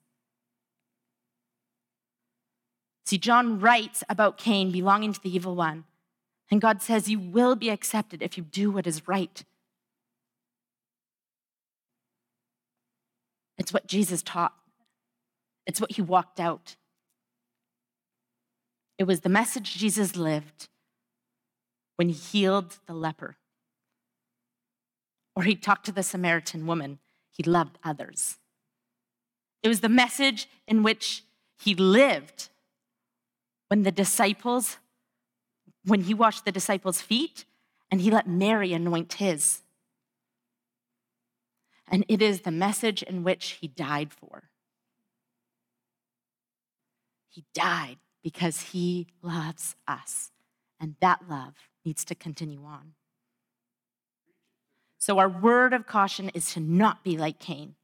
See, 3.06 3.18
John 3.18 3.60
writes 3.60 4.04
about 4.10 4.38
Cain 4.38 4.72
belonging 4.72 5.14
to 5.14 5.22
the 5.22 5.36
evil 5.36 5.56
one. 5.56 5.84
And 6.50 6.62
God 6.62 6.82
says, 6.82 7.10
You 7.10 7.20
will 7.20 7.56
be 7.56 7.70
accepted 7.70 8.22
if 8.22 8.38
you 8.38 8.44
do 8.44 8.72
what 8.72 8.88
is 8.88 9.08
right. 9.08 9.44
It's 13.58 13.74
what 13.74 13.88
Jesus 13.88 14.24
taught, 14.24 14.54
it's 15.68 15.80
what 15.80 15.92
he 15.92 16.02
walked 16.02 16.40
out. 16.40 16.76
It 18.98 19.06
was 19.06 19.22
the 19.22 19.30
message 19.30 19.76
Jesus 19.76 20.16
lived 20.16 20.68
when 22.02 22.10
he 22.10 22.16
healed 22.16 22.80
the 22.88 22.96
leper, 22.96 23.38
or 25.36 25.44
he 25.44 25.56
talked 25.56 25.86
to 25.86 25.92
the 25.92 26.02
Samaritan 26.02 26.66
woman. 26.66 26.98
He 27.30 27.44
loved 27.44 27.78
others. 27.84 28.40
It 29.62 29.68
was 29.68 29.82
the 29.82 29.88
message 29.88 30.50
in 30.68 30.82
which 30.82 31.24
he 31.60 31.76
lived 31.76 32.50
when 33.68 33.84
the 33.84 33.92
disciples 33.92 34.78
when 35.86 36.02
he 36.02 36.16
washed 36.16 36.44
the 36.44 36.52
disciples' 36.52 37.04
feet 37.04 37.46
and 37.92 38.02
he 38.02 38.10
let 38.10 38.28
Mary 38.28 38.74
anoint 38.74 39.14
his. 39.14 39.62
And 41.88 42.04
it 42.08 42.20
is 42.20 42.42
the 42.42 42.50
message 42.50 43.04
in 43.04 43.24
which 43.24 43.60
he 43.62 43.68
died 43.68 44.12
for. 44.12 44.50
He 47.30 47.46
died 47.54 48.00
because 48.24 48.72
he 48.72 49.06
loves 49.22 49.76
us, 49.88 50.32
and 50.80 50.96
that 51.00 51.30
love 51.30 51.54
needs 51.86 52.06
to 52.06 52.16
continue 52.16 52.64
on. 52.64 52.94
So, 54.98 55.18
our 55.18 55.30
word 55.30 55.74
of 55.74 55.88
caution 55.88 56.30
is 56.30 56.54
to 56.54 56.60
not 56.60 57.04
be 57.04 57.18
like 57.18 57.40
Cain. 57.40 57.76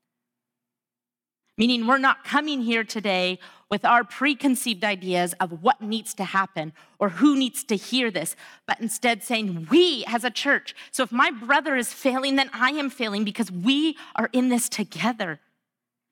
Meaning, 1.58 1.88
we're 1.88 1.98
not 1.98 2.24
coming 2.24 2.62
here 2.62 2.84
today 2.84 3.39
with 3.72 3.84
our 3.84 4.04
preconceived 4.04 4.84
ideas 4.84 5.34
of 5.39 5.63
what 5.63 5.82
needs 5.82 6.13
to 6.13 6.24
happen 6.24 6.72
or 7.00 7.10
who 7.10 7.36
needs 7.36 7.63
to 7.63 7.75
hear 7.75 8.12
this, 8.12 8.36
but 8.68 8.80
instead 8.80 9.24
saying, 9.24 9.68
we 9.72 10.06
as 10.08 10.24
a 10.24 10.30
church. 10.30 10.75
So 10.92 11.01
if 11.01 11.12
my 11.12 11.32
brother 11.32 11.75
is 11.75 11.92
failing, 11.92 12.36
then 12.36 12.51
I 12.54 12.70
am 12.72 12.92
failing 12.92 13.24
because 13.24 13.51
we 13.51 13.98
are 14.16 14.30
in 14.32 14.50
this 14.50 14.70
together. 14.70 15.39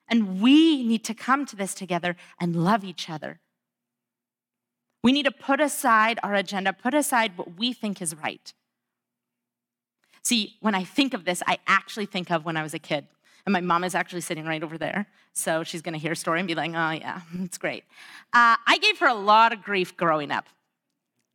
And 0.07 0.41
we 0.41 0.83
need 0.83 1.03
to 1.05 1.13
come 1.13 1.45
to 1.45 1.55
this 1.55 1.75
together 1.75 2.15
and 2.39 2.63
love 2.63 2.83
each 2.83 3.09
other. 3.09 3.39
We 5.05 5.11
need 5.11 5.25
to 5.25 5.31
put 5.31 5.61
aside 5.61 6.17
our 6.23 6.33
agenda, 6.33 6.73
put 6.73 6.95
aside 6.95 7.37
what 7.37 7.59
we 7.59 7.73
think 7.73 8.01
is 8.01 8.15
right. 8.15 8.51
See, 10.23 10.55
when 10.61 10.73
I 10.73 10.83
think 10.83 11.13
of 11.13 11.25
this, 11.25 11.43
I 11.45 11.59
actually 11.67 12.07
think 12.07 12.31
of 12.31 12.43
when 12.43 12.57
I 12.57 12.63
was 12.63 12.73
a 12.73 12.79
kid. 12.79 13.05
And 13.45 13.53
my 13.53 13.61
mom 13.61 13.83
is 13.83 13.93
actually 13.93 14.21
sitting 14.21 14.45
right 14.45 14.63
over 14.63 14.79
there. 14.79 15.05
So 15.31 15.61
she's 15.61 15.83
going 15.83 15.93
to 15.93 15.99
hear 15.99 16.13
a 16.13 16.15
story 16.15 16.39
and 16.39 16.47
be 16.47 16.55
like, 16.55 16.71
oh, 16.71 16.89
yeah, 16.89 17.21
it's 17.43 17.59
great. 17.59 17.83
Uh, 18.33 18.57
I 18.65 18.79
gave 18.81 18.97
her 18.97 19.05
a 19.05 19.13
lot 19.13 19.53
of 19.53 19.61
grief 19.61 19.95
growing 19.95 20.31
up. 20.31 20.47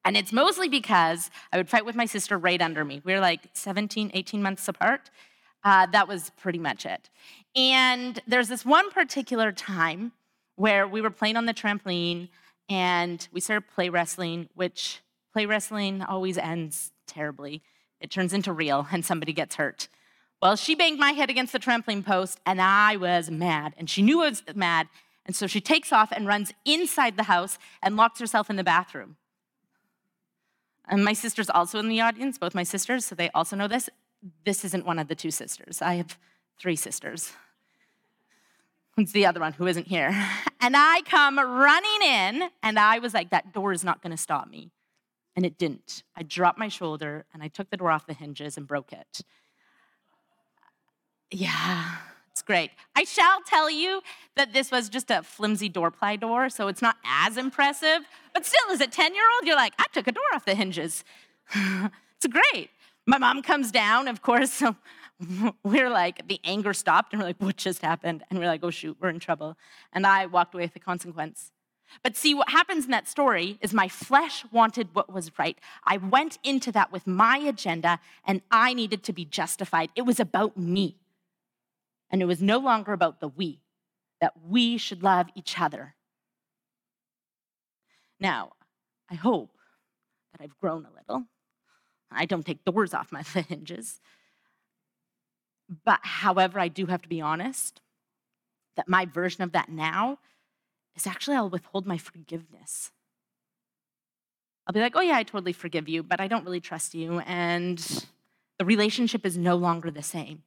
And 0.04 0.16
it's 0.16 0.32
mostly 0.32 0.68
because 0.68 1.30
I 1.52 1.56
would 1.56 1.68
fight 1.68 1.84
with 1.84 1.94
my 1.94 2.06
sister 2.06 2.36
right 2.36 2.60
under 2.60 2.84
me. 2.84 3.02
We 3.04 3.12
were 3.12 3.20
like 3.20 3.50
17, 3.52 4.10
18 4.12 4.42
months 4.42 4.66
apart. 4.66 5.12
Uh, 5.62 5.86
that 5.92 6.08
was 6.08 6.32
pretty 6.40 6.58
much 6.58 6.86
it. 6.86 7.08
And 7.54 8.20
there's 8.26 8.48
this 8.48 8.64
one 8.64 8.90
particular 8.90 9.52
time 9.52 10.10
where 10.56 10.88
we 10.88 11.00
were 11.00 11.10
playing 11.10 11.36
on 11.36 11.46
the 11.46 11.54
trampoline 11.54 12.30
and 12.70 13.28
we 13.32 13.40
started 13.40 13.68
play 13.68 13.88
wrestling, 13.88 14.48
which 14.54 15.00
play 15.32 15.44
wrestling 15.44 16.02
always 16.02 16.38
ends 16.38 16.92
terribly. 17.06 17.62
It 18.00 18.10
turns 18.10 18.32
into 18.32 18.52
real 18.52 18.86
and 18.92 19.04
somebody 19.04 19.32
gets 19.32 19.56
hurt. 19.56 19.88
Well, 20.40 20.56
she 20.56 20.74
banged 20.74 20.98
my 20.98 21.10
head 21.10 21.28
against 21.28 21.52
the 21.52 21.58
trampoline 21.58 22.06
post, 22.06 22.40
and 22.46 22.62
I 22.62 22.96
was 22.96 23.30
mad. 23.30 23.74
And 23.76 23.90
she 23.90 24.00
knew 24.00 24.22
I 24.22 24.30
was 24.30 24.42
mad. 24.54 24.88
And 25.26 25.36
so 25.36 25.46
she 25.46 25.60
takes 25.60 25.92
off 25.92 26.12
and 26.12 26.26
runs 26.26 26.54
inside 26.64 27.18
the 27.18 27.24
house 27.24 27.58
and 27.82 27.96
locks 27.96 28.20
herself 28.20 28.48
in 28.48 28.56
the 28.56 28.64
bathroom. 28.64 29.16
And 30.88 31.04
my 31.04 31.12
sister's 31.12 31.50
also 31.50 31.78
in 31.78 31.88
the 31.88 32.00
audience, 32.00 32.38
both 32.38 32.54
my 32.54 32.62
sisters, 32.62 33.04
so 33.04 33.14
they 33.14 33.30
also 33.30 33.54
know 33.54 33.68
this. 33.68 33.90
This 34.44 34.64
isn't 34.64 34.86
one 34.86 34.98
of 34.98 35.08
the 35.08 35.14
two 35.14 35.30
sisters. 35.30 35.82
I 35.82 35.94
have 35.94 36.18
three 36.58 36.76
sisters. 36.76 37.32
It's 38.96 39.12
the 39.12 39.26
other 39.26 39.40
one 39.40 39.52
who 39.52 39.66
isn't 39.66 39.86
here. 39.86 40.10
And 40.62 40.76
I 40.76 41.00
come 41.06 41.38
running 41.38 42.02
in, 42.02 42.50
and 42.62 42.78
I 42.78 42.98
was 42.98 43.14
like, 43.14 43.30
that 43.30 43.54
door 43.54 43.72
is 43.72 43.82
not 43.82 44.02
going 44.02 44.10
to 44.10 44.16
stop 44.18 44.46
me. 44.46 44.72
And 45.34 45.46
it 45.46 45.56
didn't. 45.56 46.02
I 46.14 46.22
dropped 46.22 46.58
my 46.58 46.68
shoulder, 46.68 47.24
and 47.32 47.42
I 47.42 47.48
took 47.48 47.70
the 47.70 47.78
door 47.78 47.90
off 47.90 48.06
the 48.06 48.12
hinges 48.12 48.58
and 48.58 48.66
broke 48.66 48.92
it. 48.92 49.22
Yeah, 51.30 51.96
it's 52.30 52.42
great. 52.42 52.72
I 52.94 53.04
shall 53.04 53.40
tell 53.46 53.70
you 53.70 54.02
that 54.36 54.52
this 54.52 54.70
was 54.70 54.90
just 54.90 55.10
a 55.10 55.22
flimsy 55.22 55.70
door 55.70 55.90
ply 55.90 56.16
door, 56.16 56.50
so 56.50 56.68
it's 56.68 56.82
not 56.82 56.96
as 57.06 57.38
impressive. 57.38 58.00
But 58.34 58.44
still, 58.44 58.70
as 58.70 58.82
a 58.82 58.86
10 58.86 59.14
year 59.14 59.24
old, 59.34 59.46
you're 59.46 59.56
like, 59.56 59.72
I 59.78 59.86
took 59.92 60.08
a 60.08 60.12
door 60.12 60.22
off 60.34 60.44
the 60.44 60.54
hinges. 60.54 61.04
it's 61.54 62.26
great. 62.28 62.68
My 63.06 63.18
mom 63.18 63.42
comes 63.42 63.70
down, 63.70 64.08
of 64.08 64.22
course, 64.22 64.52
so 64.54 64.76
we're 65.64 65.90
like, 65.90 66.26
the 66.28 66.40
anger 66.44 66.72
stopped, 66.72 67.12
and 67.12 67.20
we're 67.20 67.28
like, 67.28 67.40
what 67.40 67.56
just 67.56 67.82
happened? 67.82 68.22
And 68.30 68.38
we're 68.38 68.46
like, 68.46 68.62
oh 68.62 68.70
shoot, 68.70 68.96
we're 69.00 69.08
in 69.08 69.20
trouble. 69.20 69.56
And 69.92 70.06
I 70.06 70.26
walked 70.26 70.54
away 70.54 70.64
with 70.64 70.74
the 70.74 70.80
consequence. 70.80 71.52
But 72.02 72.16
see, 72.16 72.34
what 72.34 72.50
happens 72.50 72.84
in 72.84 72.92
that 72.92 73.08
story 73.08 73.58
is 73.60 73.74
my 73.74 73.88
flesh 73.88 74.44
wanted 74.52 74.94
what 74.94 75.12
was 75.12 75.32
right. 75.38 75.58
I 75.84 75.96
went 75.96 76.38
into 76.44 76.70
that 76.72 76.92
with 76.92 77.06
my 77.06 77.38
agenda, 77.38 78.00
and 78.24 78.42
I 78.50 78.74
needed 78.74 79.02
to 79.04 79.12
be 79.12 79.24
justified. 79.24 79.90
It 79.96 80.02
was 80.02 80.20
about 80.20 80.56
me. 80.56 80.96
And 82.10 82.22
it 82.22 82.26
was 82.26 82.42
no 82.42 82.58
longer 82.58 82.92
about 82.92 83.20
the 83.20 83.28
we, 83.28 83.60
that 84.20 84.34
we 84.48 84.78
should 84.78 85.02
love 85.02 85.28
each 85.34 85.60
other. 85.60 85.94
Now, 88.18 88.52
I 89.10 89.14
hope 89.14 89.56
that 90.32 90.42
I've 90.42 90.58
grown 90.58 90.86
a 90.86 90.94
little. 90.94 91.26
I 92.10 92.26
don't 92.26 92.44
take 92.44 92.64
doors 92.64 92.94
off 92.94 93.12
my 93.12 93.22
hinges. 93.48 94.00
But 95.84 96.00
however, 96.02 96.58
I 96.58 96.68
do 96.68 96.86
have 96.86 97.02
to 97.02 97.08
be 97.08 97.20
honest 97.20 97.80
that 98.76 98.88
my 98.88 99.06
version 99.06 99.42
of 99.42 99.52
that 99.52 99.68
now 99.68 100.18
is 100.96 101.06
actually 101.06 101.36
I'll 101.36 101.48
withhold 101.48 101.86
my 101.86 101.98
forgiveness. 101.98 102.90
I'll 104.66 104.74
be 104.74 104.80
like, 104.80 104.96
oh, 104.96 105.00
yeah, 105.00 105.16
I 105.16 105.22
totally 105.22 105.52
forgive 105.52 105.88
you, 105.88 106.02
but 106.02 106.20
I 106.20 106.28
don't 106.28 106.44
really 106.44 106.60
trust 106.60 106.94
you. 106.94 107.20
And 107.20 107.78
the 108.58 108.64
relationship 108.64 109.24
is 109.24 109.36
no 109.36 109.56
longer 109.56 109.90
the 109.90 110.02
same. 110.02 110.42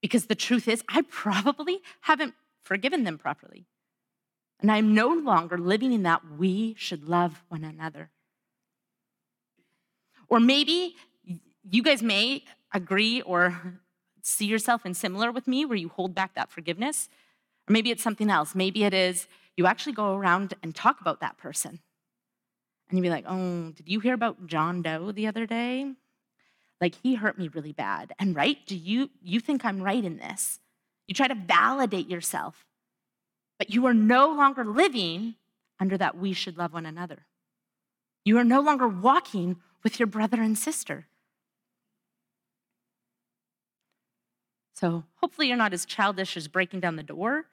Because 0.00 0.26
the 0.26 0.34
truth 0.34 0.68
is, 0.68 0.82
I 0.88 1.02
probably 1.02 1.80
haven't 2.02 2.34
forgiven 2.62 3.04
them 3.04 3.18
properly. 3.18 3.66
And 4.60 4.70
I'm 4.70 4.94
no 4.94 5.08
longer 5.08 5.58
living 5.58 5.92
in 5.92 6.02
that 6.04 6.22
we 6.38 6.74
should 6.78 7.04
love 7.04 7.42
one 7.48 7.64
another. 7.64 8.10
Or 10.28 10.40
maybe 10.40 10.96
you 11.68 11.82
guys 11.82 12.02
may 12.02 12.44
agree 12.72 13.20
or 13.22 13.80
see 14.26 14.46
yourself 14.46 14.84
in 14.84 14.94
similar 14.94 15.30
with 15.30 15.46
me 15.46 15.64
where 15.64 15.78
you 15.78 15.88
hold 15.88 16.14
back 16.14 16.34
that 16.34 16.50
forgiveness. 16.50 17.08
Or 17.68 17.72
maybe 17.72 17.90
it's 17.90 18.02
something 18.02 18.30
else. 18.30 18.54
Maybe 18.54 18.84
it 18.84 18.92
is 18.94 19.28
you 19.56 19.66
actually 19.66 19.92
go 19.92 20.14
around 20.14 20.54
and 20.62 20.74
talk 20.74 21.00
about 21.00 21.20
that 21.20 21.38
person. 21.38 21.80
And 22.88 22.98
you'd 22.98 23.02
be 23.02 23.10
like, 23.10 23.24
oh, 23.26 23.70
did 23.70 23.88
you 23.88 24.00
hear 24.00 24.14
about 24.14 24.46
John 24.46 24.82
Doe 24.82 25.12
the 25.12 25.26
other 25.26 25.46
day? 25.46 25.92
Like 26.80 26.94
he 27.02 27.14
hurt 27.14 27.38
me 27.38 27.48
really 27.48 27.72
bad. 27.72 28.12
And 28.18 28.36
right, 28.36 28.58
do 28.66 28.76
you 28.76 29.10
you 29.22 29.40
think 29.40 29.64
I'm 29.64 29.82
right 29.82 30.04
in 30.04 30.18
this? 30.18 30.60
You 31.08 31.14
try 31.14 31.28
to 31.28 31.34
validate 31.34 32.08
yourself. 32.08 32.66
But 33.58 33.70
you 33.70 33.86
are 33.86 33.94
no 33.94 34.28
longer 34.28 34.64
living 34.64 35.36
under 35.80 35.96
that 35.96 36.18
we 36.18 36.32
should 36.32 36.58
love 36.58 36.72
one 36.72 36.84
another. 36.84 37.26
You 38.24 38.38
are 38.38 38.44
no 38.44 38.60
longer 38.60 38.88
walking 38.88 39.56
with 39.82 39.98
your 39.98 40.06
brother 40.06 40.42
and 40.42 40.58
sister. 40.58 41.06
So 44.76 45.04
hopefully 45.22 45.48
you're 45.48 45.56
not 45.56 45.72
as 45.72 45.86
childish 45.86 46.36
as 46.36 46.48
breaking 46.48 46.80
down 46.80 46.96
the 46.96 47.02
door 47.02 47.46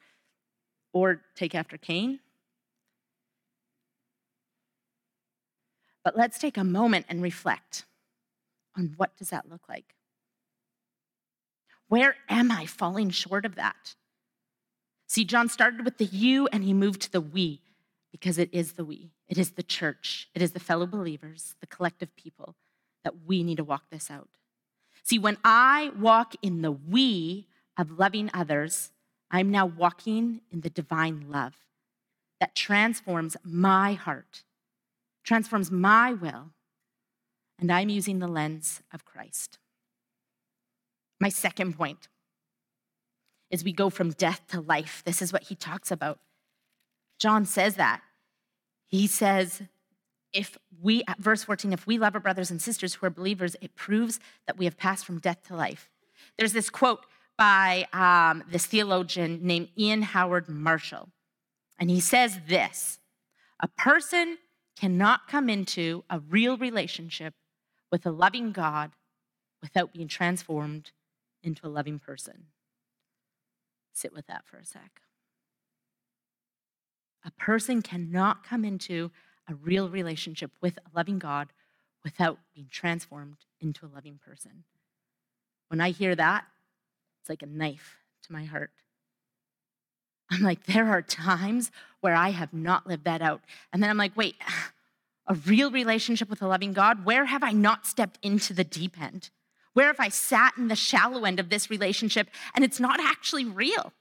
or 0.92 1.22
take 1.36 1.56
after 1.56 1.78
Cain. 1.78 2.20
But 6.04 6.18
let's 6.18 6.38
take 6.38 6.58
a 6.58 6.66
moment 6.66 7.06
and 7.08 7.22
reflect 7.22 7.86
on 8.78 8.96
what 8.98 9.16
does 9.16 9.30
that 9.30 9.50
look 9.50 9.70
like? 9.70 9.96
Where 11.88 12.18
am 12.28 12.52
I 12.52 12.66
falling 12.66 13.10
short 13.10 13.46
of 13.46 13.56
that? 13.56 13.96
See, 15.08 15.24
John 15.24 15.48
started 15.48 15.86
with 15.86 16.00
the 16.00 16.06
you 16.06 16.50
and 16.52 16.62
he 16.62 16.74
moved 16.74 17.04
to 17.04 17.12
the 17.12 17.22
we 17.22 17.62
because 18.12 18.38
it 18.38 18.50
is 18.52 18.74
the 18.74 18.84
we. 18.84 19.12
It 19.30 19.38
is 19.38 19.52
the 19.52 19.64
church. 19.64 20.28
It 20.36 20.42
is 20.42 20.52
the 20.52 20.60
fellow 20.60 20.88
believers, 20.88 21.56
the 21.62 21.68
collective 21.68 22.14
people 22.18 22.58
that 23.06 23.26
we 23.26 23.44
need 23.44 23.58
to 23.58 23.64
walk 23.64 23.84
this 23.92 24.12
out. 24.12 24.28
See, 25.04 25.20
when 25.20 25.38
I 25.44 25.92
walk 26.00 26.36
in 26.42 26.62
the 26.62 26.72
we 26.72 27.48
of 27.78 28.00
loving 28.00 28.30
others, 28.34 28.92
I'm 29.30 29.52
now 29.52 29.66
walking 29.66 30.42
in 30.52 30.62
the 30.62 30.70
divine 30.70 31.26
love 31.30 31.56
that 32.40 32.56
transforms 32.56 33.36
my 33.44 33.94
heart, 33.94 34.44
transforms 35.24 35.72
my 35.72 36.14
will, 36.14 36.52
and 37.60 37.72
I'm 37.72 37.90
using 37.90 38.20
the 38.20 38.28
lens 38.28 38.82
of 38.94 39.06
Christ. 39.06 39.60
My 41.20 41.30
second 41.30 41.78
point 41.78 42.08
is 43.50 43.64
we 43.64 43.74
go 43.74 43.90
from 43.90 44.12
death 44.12 44.42
to 44.50 44.62
life. 44.62 45.04
This 45.06 45.22
is 45.22 45.32
what 45.32 45.44
he 45.44 45.56
talks 45.56 45.92
about. 45.92 46.20
John 47.20 47.46
says 47.46 47.76
that. 47.76 48.02
He 48.88 49.08
says, 49.08 49.62
if 50.34 50.58
we, 50.82 51.04
verse 51.20 51.44
14, 51.44 51.72
if 51.74 51.86
we 51.86 51.98
love 51.98 52.16
our 52.16 52.20
brothers 52.20 52.52
and 52.52 52.62
sisters 52.62 52.96
who 52.96 53.06
are 53.06 53.12
believers, 53.12 53.56
it 53.62 53.76
proves 53.76 54.20
that 54.48 54.58
we 54.58 54.66
have 54.66 54.78
passed 54.78 55.06
from 55.06 55.20
death 55.20 55.44
to 55.48 55.56
life. 55.56 55.90
There's 56.38 56.54
this 56.54 56.70
quote 56.70 57.06
by 57.38 57.88
um, 57.94 58.44
this 58.50 58.66
theologian 58.66 59.40
named 59.44 59.70
Ian 59.78 60.02
Howard 60.02 60.50
Marshall. 60.50 61.10
And 61.80 61.90
he 61.90 62.00
says 62.00 62.40
this 62.48 63.00
A 63.62 63.68
person 63.68 64.38
cannot 64.78 65.28
come 65.28 65.50
into 65.50 66.04
a 66.10 66.20
real 66.20 66.58
relationship 66.58 67.34
with 67.92 68.06
a 68.06 68.12
loving 68.12 68.52
God 68.52 68.92
without 69.62 69.94
being 69.94 70.08
transformed 70.08 70.92
into 71.44 71.66
a 71.66 71.70
loving 71.70 72.00
person. 72.00 72.48
Sit 73.94 74.14
with 74.14 74.26
that 74.28 74.46
for 74.46 74.58
a 74.58 74.66
sec. 74.66 75.02
A 77.26 77.32
person 77.32 77.82
cannot 77.82 78.44
come 78.44 78.66
into 78.66 79.12
a 79.50 79.56
real 79.56 79.90
relationship 79.90 80.52
with 80.62 80.78
a 80.78 80.96
loving 80.96 81.20
God 81.20 81.50
without 82.04 82.40
being 82.54 82.68
transformed 82.70 83.38
into 83.60 83.86
a 83.86 83.94
loving 83.94 84.20
person. 84.26 84.64
When 85.70 85.82
I 85.82 85.92
hear 85.92 86.16
that, 86.16 86.46
it's 87.22 87.30
like 87.30 87.42
a 87.42 87.48
knife 87.48 87.98
to 88.24 88.34
my 88.34 88.46
heart. 88.46 88.72
I'm 90.30 90.42
like, 90.42 90.66
there 90.66 90.88
are 90.88 91.02
times 91.02 91.72
where 92.02 92.16
I 92.16 92.30
have 92.30 92.54
not 92.54 92.88
lived 92.88 93.06
that 93.06 93.22
out. 93.22 93.42
And 93.72 93.82
then 93.82 93.90
I'm 93.90 93.98
like, 93.98 94.16
wait, 94.18 94.36
a 95.28 95.36
real 95.36 95.72
relationship 95.72 96.30
with 96.30 96.42
a 96.42 96.48
loving 96.48 96.74
God, 96.74 97.06
where 97.06 97.26
have 97.26 97.44
I 97.44 97.52
not 97.52 97.86
stepped 97.86 98.20
into 98.22 98.54
the 98.54 98.64
deep 98.64 99.00
end? 99.02 99.30
Where 99.74 99.88
have 99.88 100.00
I 100.00 100.10
sat 100.10 100.54
in 100.58 100.68
the 100.68 100.76
shallow 100.76 101.24
end 101.26 101.40
of 101.40 101.50
this 101.50 101.70
relationship 101.70 102.30
and 102.54 102.64
it's 102.64 102.80
not 102.80 103.00
actually 103.00 103.46
real? 103.46 103.94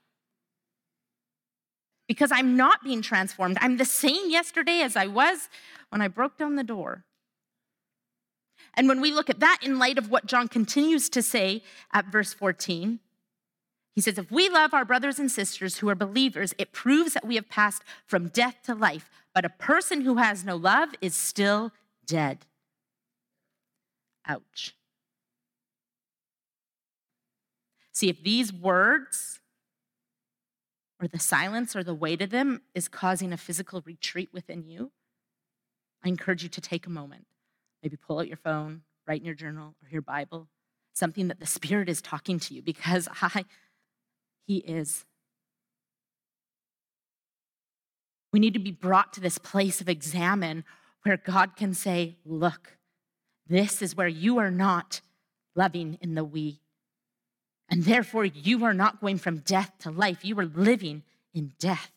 Because 2.07 2.31
I'm 2.31 2.57
not 2.57 2.83
being 2.83 3.01
transformed. 3.01 3.57
I'm 3.61 3.77
the 3.77 3.85
same 3.85 4.29
yesterday 4.29 4.81
as 4.81 4.95
I 4.95 5.07
was 5.07 5.49
when 5.89 6.01
I 6.01 6.07
broke 6.07 6.37
down 6.37 6.55
the 6.55 6.63
door. 6.63 7.05
And 8.75 8.87
when 8.87 9.01
we 9.01 9.11
look 9.11 9.29
at 9.29 9.39
that 9.39 9.59
in 9.61 9.79
light 9.79 9.97
of 9.97 10.09
what 10.09 10.25
John 10.25 10.47
continues 10.47 11.09
to 11.09 11.21
say 11.21 11.63
at 11.91 12.07
verse 12.07 12.33
14, 12.33 12.99
he 13.95 14.01
says, 14.01 14.17
If 14.17 14.31
we 14.31 14.49
love 14.49 14.73
our 14.73 14.85
brothers 14.85 15.19
and 15.19 15.31
sisters 15.31 15.77
who 15.77 15.89
are 15.89 15.95
believers, 15.95 16.53
it 16.57 16.71
proves 16.71 17.13
that 17.13 17.25
we 17.25 17.35
have 17.35 17.49
passed 17.49 17.83
from 18.05 18.29
death 18.29 18.57
to 18.65 18.73
life. 18.73 19.09
But 19.33 19.45
a 19.45 19.49
person 19.49 20.01
who 20.01 20.15
has 20.15 20.43
no 20.43 20.55
love 20.55 20.89
is 21.01 21.15
still 21.15 21.71
dead. 22.05 22.45
Ouch. 24.27 24.75
See, 27.91 28.09
if 28.09 28.23
these 28.23 28.51
words 28.51 29.32
or 31.03 31.07
the 31.07 31.19
silence 31.19 31.75
or 31.75 31.83
the 31.83 31.93
weight 31.93 32.21
of 32.21 32.29
them 32.29 32.61
is 32.73 32.87
causing 32.87 33.33
a 33.33 33.37
physical 33.37 33.81
retreat 33.85 34.29
within 34.31 34.63
you, 34.63 34.91
I 36.03 36.07
encourage 36.07 36.43
you 36.43 36.49
to 36.49 36.61
take 36.61 36.87
a 36.87 36.89
moment. 36.89 37.25
Maybe 37.81 37.97
pull 37.97 38.19
out 38.19 38.27
your 38.27 38.37
phone, 38.37 38.83
write 39.05 39.19
in 39.19 39.25
your 39.25 39.35
journal 39.35 39.75
or 39.83 39.89
your 39.89 40.01
Bible, 40.01 40.47
something 40.93 41.27
that 41.27 41.41
the 41.41 41.45
Spirit 41.45 41.89
is 41.89 42.01
talking 42.01 42.39
to 42.39 42.53
you 42.53 42.61
because 42.61 43.09
I 43.21 43.43
he 44.47 44.57
is. 44.57 45.05
We 48.31 48.39
need 48.39 48.53
to 48.53 48.59
be 48.59 48.71
brought 48.71 49.13
to 49.13 49.19
this 49.19 49.37
place 49.37 49.81
of 49.81 49.89
examine 49.89 50.63
where 51.03 51.17
God 51.17 51.55
can 51.55 51.73
say, 51.73 52.15
Look, 52.25 52.77
this 53.47 53.81
is 53.81 53.95
where 53.95 54.07
you 54.07 54.37
are 54.37 54.51
not 54.51 55.01
loving 55.55 55.97
in 56.01 56.15
the 56.15 56.23
we. 56.23 56.62
And 57.69 57.83
therefore, 57.83 58.25
you 58.25 58.65
are 58.65 58.73
not 58.73 59.01
going 59.01 59.17
from 59.17 59.39
death 59.39 59.71
to 59.79 59.89
life. 59.89 60.23
You 60.23 60.37
are 60.39 60.45
living 60.45 61.03
in 61.33 61.53
death. 61.59 61.91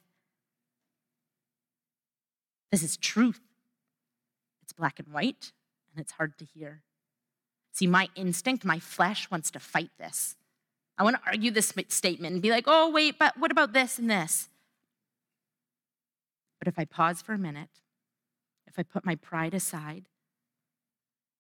This 2.71 2.83
is 2.83 2.97
truth. 2.97 3.41
It's 4.63 4.73
black 4.73 4.99
and 4.99 5.09
white, 5.09 5.53
and 5.93 6.01
it's 6.01 6.13
hard 6.13 6.39
to 6.39 6.45
hear. 6.45 6.83
See, 7.73 7.87
my 7.87 8.09
instinct, 8.15 8.65
my 8.65 8.79
flesh 8.79 9.31
wants 9.31 9.51
to 9.51 9.61
fight 9.61 9.91
this. 9.99 10.37
I 10.99 11.03
want 11.03 11.17
to 11.17 11.23
argue 11.27 11.51
this 11.51 11.73
statement 11.89 12.33
and 12.33 12.43
be 12.43 12.51
like, 12.51 12.65
oh, 12.67 12.91
wait, 12.91 13.19
but 13.19 13.37
what 13.37 13.51
about 13.51 13.75
this 13.75 13.99
and 13.99 14.11
this? 14.11 14.49
But 16.59 16.69
if 16.69 16.79
I 16.79 16.87
pause 16.87 17.21
for 17.21 17.35
a 17.35 17.39
minute, 17.39 17.69
if 18.67 18.79
I 18.79 18.83
put 18.83 19.05
my 19.05 19.15
pride 19.15 19.53
aside, 19.53 20.09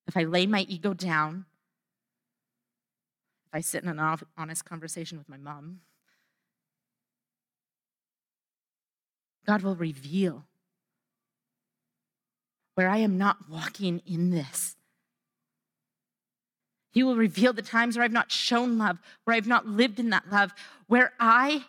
if 0.07 0.17
I 0.17 0.25
lay 0.25 0.47
my 0.47 0.61
ego 0.69 0.93
down, 0.95 1.47
I 3.57 3.61
sit 3.61 3.83
in 3.83 3.89
an 3.89 4.19
honest 4.37 4.67
conversation 4.67 5.17
with 5.17 5.31
my 5.31 5.39
mom, 5.39 5.81
God 9.47 9.63
will 9.63 9.75
reveal 9.75 10.45
where 12.75 12.91
I 12.91 12.99
am 12.99 13.17
not 13.17 13.49
walking 13.49 14.03
in 14.07 14.29
this. 14.29 14.77
He 16.91 17.03
will 17.03 17.17
reveal 17.17 17.55
the 17.55 17.63
times 17.63 17.97
where 17.97 18.05
I've 18.05 18.13
not 18.13 18.31
shown 18.31 18.77
love, 18.77 18.99
where 19.25 19.35
I've 19.35 19.47
not 19.47 19.67
lived 19.67 19.99
in 19.99 20.11
that 20.11 20.31
love, 20.31 20.53
where 20.87 21.15
I, 21.19 21.65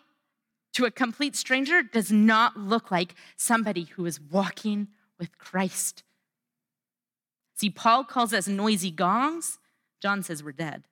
to 0.74 0.84
a 0.84 0.90
complete 0.90 1.36
stranger, 1.36 1.82
does 1.82 2.12
not 2.12 2.58
look 2.58 2.90
like 2.90 3.14
somebody 3.38 3.84
who 3.84 4.04
is 4.04 4.20
walking 4.20 4.88
with 5.18 5.38
Christ. 5.38 6.02
See, 7.54 7.70
Paul 7.70 8.04
calls 8.04 8.34
us 8.34 8.46
noisy 8.46 8.90
gongs. 8.90 9.58
John 10.02 10.22
says 10.22 10.42
we're 10.42 10.52
dead. 10.52 10.84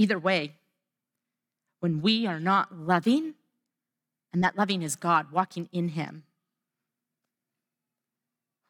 Either 0.00 0.18
way, 0.18 0.54
when 1.80 2.00
we 2.00 2.26
are 2.26 2.40
not 2.40 2.74
loving, 2.74 3.34
and 4.32 4.42
that 4.42 4.56
loving 4.56 4.80
is 4.80 4.96
God 4.96 5.30
walking 5.30 5.68
in 5.72 5.88
Him, 5.88 6.24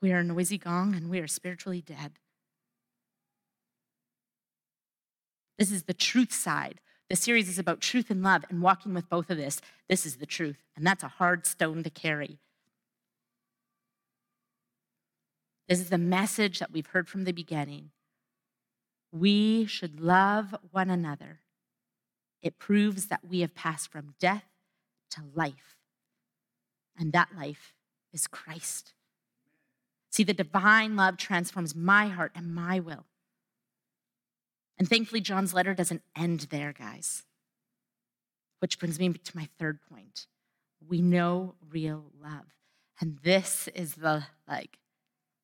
We 0.02 0.12
are 0.12 0.18
a 0.18 0.24
noisy 0.24 0.58
gong 0.58 0.96
and 0.96 1.08
we 1.08 1.20
are 1.20 1.28
spiritually 1.28 1.82
dead. 1.82 2.12
This 5.56 5.70
is 5.70 5.84
the 5.84 5.94
truth 5.94 6.32
side. 6.32 6.80
The 7.08 7.14
series 7.16 7.48
is 7.48 7.60
about 7.60 7.80
truth 7.80 8.10
and 8.10 8.24
love 8.24 8.44
and 8.48 8.60
walking 8.60 8.92
with 8.92 9.08
both 9.08 9.30
of 9.30 9.36
this. 9.36 9.60
This 9.88 10.06
is 10.06 10.16
the 10.16 10.26
truth, 10.26 10.56
and 10.74 10.84
that's 10.84 11.04
a 11.04 11.08
hard 11.08 11.46
stone 11.46 11.84
to 11.84 11.90
carry. 11.90 12.38
This 15.68 15.78
is 15.78 15.90
the 15.90 15.98
message 15.98 16.58
that 16.58 16.72
we've 16.72 16.88
heard 16.88 17.08
from 17.08 17.22
the 17.22 17.32
beginning. 17.32 17.90
We 19.12 19.66
should 19.66 20.01
love 20.01 20.55
one 20.70 20.90
another. 20.90 21.40
It 22.42 22.59
proves 22.59 23.07
that 23.07 23.25
we 23.29 23.40
have 23.40 23.55
passed 23.55 23.90
from 23.90 24.14
death 24.18 24.44
to 25.11 25.23
life, 25.35 25.77
and 26.99 27.12
that 27.12 27.31
life 27.37 27.75
is 28.12 28.27
Christ. 28.27 28.94
See, 30.11 30.25
the 30.25 30.35
divine 30.35 30.96
love 30.96 31.16
transforms 31.16 31.75
my 31.75 32.09
heart 32.09 32.33
and 32.35 32.55
my 32.55 32.81
will. 32.81 33.07
And 34.79 34.88
thankfully, 34.88 35.20
John's 35.20 35.55
letter 35.55 35.75
doesn't 35.75 36.03
end 36.16 36.46
there, 36.51 36.73
guys. 36.73 37.25
Which 38.61 38.79
brings 38.79 38.99
me 38.99 39.12
to 39.12 39.37
my 39.37 39.49
third 39.59 39.81
point. 39.92 40.27
We 40.87 41.03
know 41.03 41.55
real 41.70 42.07
love. 42.23 42.46
And 43.01 43.18
this 43.23 43.68
is 43.68 43.94
the 43.96 44.25
like 44.49 44.79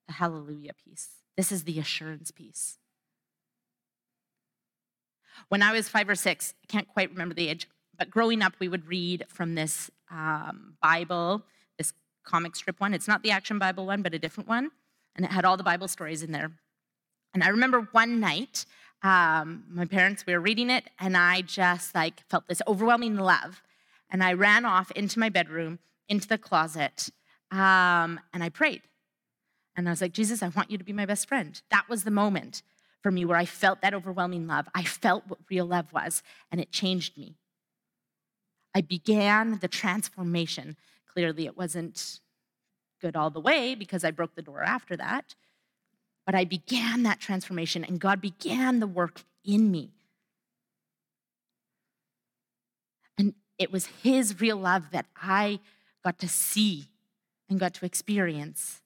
the 0.07 0.15
hallelujah 0.15 0.73
piece. 0.85 1.09
This 1.37 1.53
is 1.53 1.65
the 1.65 1.79
assurance 1.79 2.31
piece. 2.31 2.79
When 5.49 5.63
I 5.63 5.73
was 5.73 5.89
five 5.89 6.09
or 6.09 6.15
six, 6.15 6.55
I 6.63 6.67
can't 6.67 6.89
quite 6.89 7.11
remember 7.11 7.35
the 7.35 7.49
age, 7.49 7.69
but 7.99 8.11
growing 8.11 8.43
up, 8.43 8.55
we 8.59 8.69
would 8.69 8.87
read 8.87 9.25
from 9.29 9.55
this 9.55 9.91
um, 10.11 10.75
Bible, 10.83 11.43
this 11.79 11.93
comic 12.25 12.57
strip 12.57 12.81
one. 12.81 12.95
It's 12.95 13.09
not 13.09 13.23
the 13.23 13.31
Action 13.31 13.59
Bible 13.59 13.87
one, 13.87 14.03
but 14.03 14.15
a 14.15 14.19
different 14.19 14.49
one. 14.49 14.71
And 15.15 15.25
it 15.25 15.33
had 15.33 15.45
all 15.45 15.57
the 15.57 15.63
Bible 15.63 15.89
stories 15.89 16.23
in 16.23 16.33
there. 16.33 16.53
And 17.33 17.43
I 17.43 17.49
remember 17.49 17.89
one 17.93 18.21
night, 18.21 18.67
um, 19.03 19.65
my 19.69 19.85
parents, 19.85 20.25
we 20.27 20.33
were 20.33 20.41
reading 20.41 20.71
it, 20.71 20.85
and 20.99 21.17
I 21.17 21.43
just 21.43 21.95
like 21.95 22.21
felt 22.29 22.49
this 22.49 22.63
overwhelming 22.67 23.17
love. 23.17 23.63
And 24.11 24.23
I 24.23 24.33
ran 24.33 24.65
off 24.65 24.91
into 24.93 25.19
my 25.19 25.29
bedroom, 25.29 25.79
into 26.09 26.29
the 26.29 26.39
closet, 26.39 27.11
um, 27.51 28.21
and 28.33 28.43
I 28.43 28.49
prayed. 28.49 28.83
And 29.77 29.89
I 29.89 29.93
was 29.93 30.01
like, 30.01 30.13
Jesus, 30.13 30.43
I 30.43 30.49
want 30.49 30.71
you 30.71 30.79
to 30.79 30.85
be 30.85 30.93
my 30.93 31.07
best 31.07 31.29
friend. 31.29 31.61
That 31.71 31.89
was 31.89 32.05
the 32.05 32.11
moment 32.11 32.63
for 33.07 33.13
me 33.13 33.25
where 33.25 33.39
I 33.39 33.45
felt 33.45 33.83
that 33.83 33.95
overwhelming 33.95 34.49
love. 34.49 34.69
I 34.75 34.83
felt 34.83 35.29
what 35.29 35.39
real 35.49 35.65
love 35.65 35.93
was, 35.93 36.25
and 36.51 36.61
it 36.61 36.73
changed 36.73 37.17
me. 37.17 37.37
I 38.75 38.81
began 38.81 39.61
the 39.61 39.69
transformation. 39.69 40.77
Clearly, 41.07 41.47
it 41.47 41.57
wasn't 41.57 42.19
good 43.01 43.15
all 43.15 43.31
the 43.31 43.39
way 43.39 43.77
because 43.77 44.03
I 44.03 44.11
broke 44.11 44.35
the 44.35 44.43
door 44.43 44.65
after 44.65 44.97
that. 44.97 45.37
But 46.25 46.35
I 46.35 46.45
began 46.45 47.05
that 47.05 47.21
transformation, 47.21 47.85
and 47.85 48.01
God 48.01 48.21
began 48.21 48.81
the 48.81 48.89
work 48.89 49.21
in 49.45 49.71
me. 49.71 49.93
And 53.17 53.35
it 53.57 53.71
was 53.71 53.87
His 54.03 54.41
real 54.41 54.57
love 54.57 54.91
that 54.91 55.07
I 55.15 55.61
got 56.03 56.19
to 56.19 56.29
see 56.29 56.89
and 57.49 57.61
got 57.61 57.73
to 57.75 57.87
experience, 57.87 58.83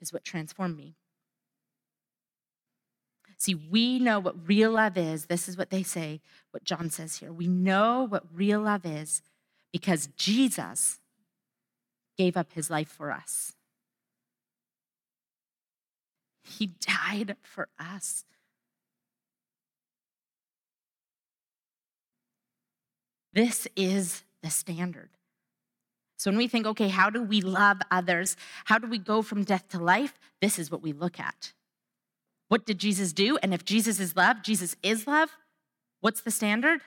is 0.00 0.12
what 0.12 0.22
transformed 0.22 0.76
me. 0.76 0.94
See, 3.42 3.56
we 3.56 3.98
know 3.98 4.20
what 4.20 4.36
real 4.46 4.70
love 4.70 4.96
is. 4.96 5.26
This 5.26 5.48
is 5.48 5.58
what 5.58 5.70
they 5.70 5.82
say, 5.82 6.20
what 6.52 6.62
John 6.62 6.90
says 6.90 7.16
here. 7.16 7.32
We 7.32 7.48
know 7.48 8.06
what 8.08 8.22
real 8.32 8.60
love 8.60 8.86
is 8.86 9.20
because 9.72 10.06
Jesus 10.16 11.00
gave 12.16 12.36
up 12.36 12.52
his 12.52 12.70
life 12.70 12.86
for 12.86 13.10
us. 13.10 13.54
He 16.44 16.68
died 16.68 17.34
for 17.42 17.66
us. 17.80 18.24
This 23.32 23.66
is 23.74 24.22
the 24.44 24.50
standard. 24.50 25.10
So 26.16 26.30
when 26.30 26.38
we 26.38 26.46
think, 26.46 26.64
okay, 26.64 26.90
how 26.90 27.10
do 27.10 27.20
we 27.20 27.40
love 27.40 27.78
others? 27.90 28.36
How 28.66 28.78
do 28.78 28.86
we 28.86 28.98
go 28.98 29.20
from 29.20 29.42
death 29.42 29.68
to 29.70 29.78
life? 29.80 30.16
This 30.40 30.60
is 30.60 30.70
what 30.70 30.80
we 30.80 30.92
look 30.92 31.18
at. 31.18 31.54
What 32.52 32.66
did 32.66 32.76
Jesus 32.76 33.14
do? 33.14 33.38
And 33.42 33.54
if 33.54 33.64
Jesus 33.64 33.98
is 33.98 34.14
love, 34.14 34.42
Jesus 34.42 34.76
is 34.82 35.06
love, 35.06 35.30
what's 36.02 36.20
the 36.20 36.30
standard? 36.30 36.82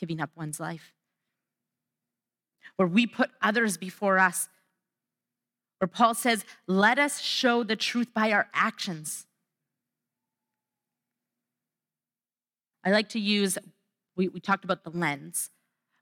Giving 0.00 0.18
up 0.18 0.30
one's 0.34 0.58
life. 0.58 0.94
Where 2.76 2.88
we 2.88 3.06
put 3.06 3.28
others 3.42 3.76
before 3.76 4.18
us. 4.18 4.48
Where 5.78 5.88
Paul 5.88 6.14
says, 6.14 6.46
let 6.66 6.98
us 6.98 7.20
show 7.20 7.64
the 7.64 7.76
truth 7.76 8.14
by 8.14 8.32
our 8.32 8.48
actions. 8.54 9.26
I 12.82 12.90
like 12.90 13.10
to 13.10 13.20
use, 13.20 13.58
we, 14.16 14.28
we 14.28 14.40
talked 14.40 14.64
about 14.64 14.84
the 14.84 14.90
lens. 14.90 15.50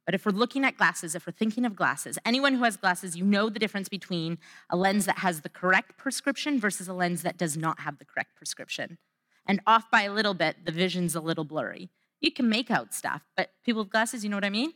But 0.05 0.15
if 0.15 0.27
we're 0.27 0.33
looking 0.33 0.65
at 0.65 0.77
glasses, 0.77 1.15
if 1.15 1.27
we're 1.27 1.33
thinking 1.33 1.65
of 1.65 1.77
glasses, 1.77 2.19
anyone 2.25 2.55
who 2.55 2.65
has 2.65 2.77
glasses, 2.77 3.17
you 3.17 3.25
know 3.25 3.49
the 3.49 3.59
difference 3.59 3.89
between 3.89 4.39
a 4.69 4.77
lens 4.77 5.07
that 5.07 5.19
has 5.19 5.43
the 5.43 5.49
correct 5.49 5.97
prescription 5.97 6.59
versus 6.59 6.89
a 6.89 6.93
lens 6.93 7.23
that 7.23 7.37
does 7.37 7.57
not 7.57 7.81
have 7.81 7.99
the 7.99 8.05
correct 8.05 8.35
prescription. 8.35 8.99
And 9.47 9.61
off 9.67 9.91
by 9.91 10.03
a 10.03 10.13
little 10.13 10.35
bit, 10.35 10.65
the 10.65 10.73
vision's 10.73 11.15
a 11.15 11.21
little 11.21 11.45
blurry. 11.45 11.91
You 12.21 12.33
can 12.33 12.49
make 12.49 12.71
out 12.71 12.95
stuff, 12.95 13.23
but 13.37 13.51
people 13.65 13.83
with 13.83 13.91
glasses, 13.91 14.25
you 14.25 14.31
know 14.31 14.37
what 14.37 14.45
I 14.45 14.51
mean? 14.51 14.73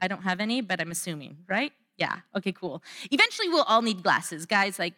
I 0.00 0.08
don't 0.08 0.22
have 0.22 0.40
any, 0.40 0.60
but 0.60 0.80
I'm 0.80 0.90
assuming, 0.90 1.38
right? 1.48 1.72
Yeah, 1.96 2.20
okay, 2.36 2.52
cool. 2.52 2.82
Eventually, 3.10 3.48
we'll 3.48 3.64
all 3.64 3.82
need 3.82 4.02
glasses. 4.02 4.46
Guys, 4.46 4.78
like, 4.78 4.94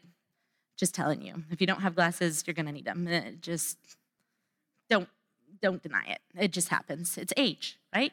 just 0.76 0.94
telling 0.94 1.22
you, 1.22 1.42
if 1.50 1.60
you 1.60 1.66
don't 1.66 1.80
have 1.80 1.94
glasses, 1.94 2.44
you're 2.46 2.54
gonna 2.54 2.72
need 2.72 2.84
them. 2.84 3.06
Eh, 3.08 3.32
just 3.40 3.78
don't, 4.88 5.08
don't 5.62 5.82
deny 5.82 6.04
it. 6.08 6.20
It 6.38 6.52
just 6.52 6.68
happens. 6.68 7.16
It's 7.18 7.32
age, 7.36 7.78
right? 7.94 8.12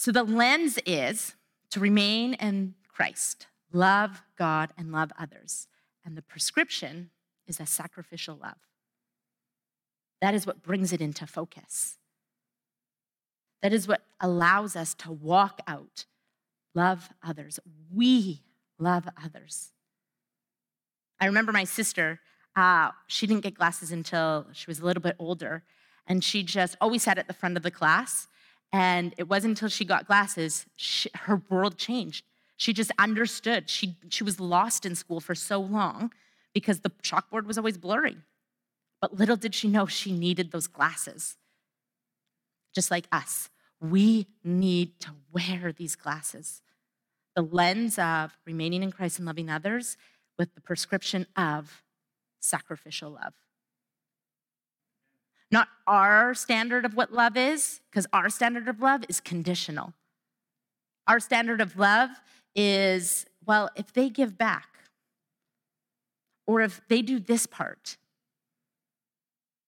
So 0.00 0.10
the 0.12 0.24
lens 0.24 0.78
is 0.86 1.34
to 1.72 1.78
remain 1.78 2.32
in 2.32 2.74
Christ, 2.88 3.48
love 3.70 4.22
God 4.38 4.72
and 4.78 4.90
love 4.90 5.12
others. 5.18 5.68
And 6.06 6.16
the 6.16 6.22
prescription 6.22 7.10
is 7.46 7.60
a 7.60 7.66
sacrificial 7.66 8.38
love. 8.40 8.56
That 10.22 10.32
is 10.32 10.46
what 10.46 10.62
brings 10.62 10.94
it 10.94 11.02
into 11.02 11.26
focus. 11.26 11.98
That 13.60 13.74
is 13.74 13.86
what 13.86 14.00
allows 14.20 14.74
us 14.74 14.94
to 14.94 15.12
walk 15.12 15.60
out, 15.66 16.06
love 16.74 17.10
others. 17.22 17.60
We 17.92 18.40
love 18.78 19.06
others. 19.22 19.72
I 21.20 21.26
remember 21.26 21.52
my 21.52 21.64
sister, 21.64 22.20
uh, 22.56 22.92
she 23.06 23.26
didn't 23.26 23.42
get 23.42 23.52
glasses 23.52 23.92
until 23.92 24.46
she 24.54 24.64
was 24.66 24.80
a 24.80 24.84
little 24.86 25.02
bit 25.02 25.16
older, 25.18 25.62
and 26.06 26.24
she 26.24 26.42
just 26.42 26.74
always 26.80 27.02
sat 27.02 27.18
at 27.18 27.26
the 27.26 27.34
front 27.34 27.58
of 27.58 27.62
the 27.62 27.70
class 27.70 28.28
and 28.72 29.14
it 29.18 29.28
wasn't 29.28 29.52
until 29.52 29.68
she 29.68 29.84
got 29.84 30.06
glasses, 30.06 30.66
she, 30.76 31.10
her 31.14 31.42
world 31.48 31.76
changed. 31.76 32.24
She 32.56 32.72
just 32.72 32.92
understood. 32.98 33.68
She, 33.68 33.96
she 34.10 34.22
was 34.22 34.38
lost 34.38 34.86
in 34.86 34.94
school 34.94 35.20
for 35.20 35.34
so 35.34 35.60
long 35.60 36.12
because 36.52 36.80
the 36.80 36.90
chalkboard 37.02 37.46
was 37.46 37.58
always 37.58 37.78
blurry. 37.78 38.18
But 39.00 39.18
little 39.18 39.36
did 39.36 39.54
she 39.54 39.66
know 39.66 39.86
she 39.86 40.12
needed 40.12 40.52
those 40.52 40.66
glasses. 40.66 41.36
Just 42.74 42.90
like 42.90 43.06
us, 43.10 43.48
we 43.80 44.26
need 44.44 45.00
to 45.00 45.10
wear 45.32 45.72
these 45.72 45.96
glasses. 45.96 46.62
The 47.34 47.42
lens 47.42 47.98
of 47.98 48.38
remaining 48.44 48.82
in 48.82 48.92
Christ 48.92 49.18
and 49.18 49.26
loving 49.26 49.50
others 49.50 49.96
with 50.38 50.54
the 50.54 50.60
prescription 50.60 51.26
of 51.36 51.82
sacrificial 52.40 53.10
love 53.10 53.34
not 55.50 55.68
our 55.86 56.34
standard 56.34 56.84
of 56.84 56.94
what 56.94 57.12
love 57.12 57.36
is, 57.36 57.80
because 57.90 58.06
our 58.12 58.28
standard 58.28 58.68
of 58.68 58.80
love 58.80 59.04
is 59.08 59.20
conditional. 59.20 59.92
Our 61.06 61.18
standard 61.18 61.60
of 61.60 61.76
love 61.76 62.10
is, 62.54 63.26
well, 63.44 63.70
if 63.74 63.92
they 63.92 64.08
give 64.08 64.38
back, 64.38 64.68
or 66.46 66.60
if 66.60 66.80
they 66.88 67.02
do 67.02 67.18
this 67.18 67.46
part, 67.46 67.96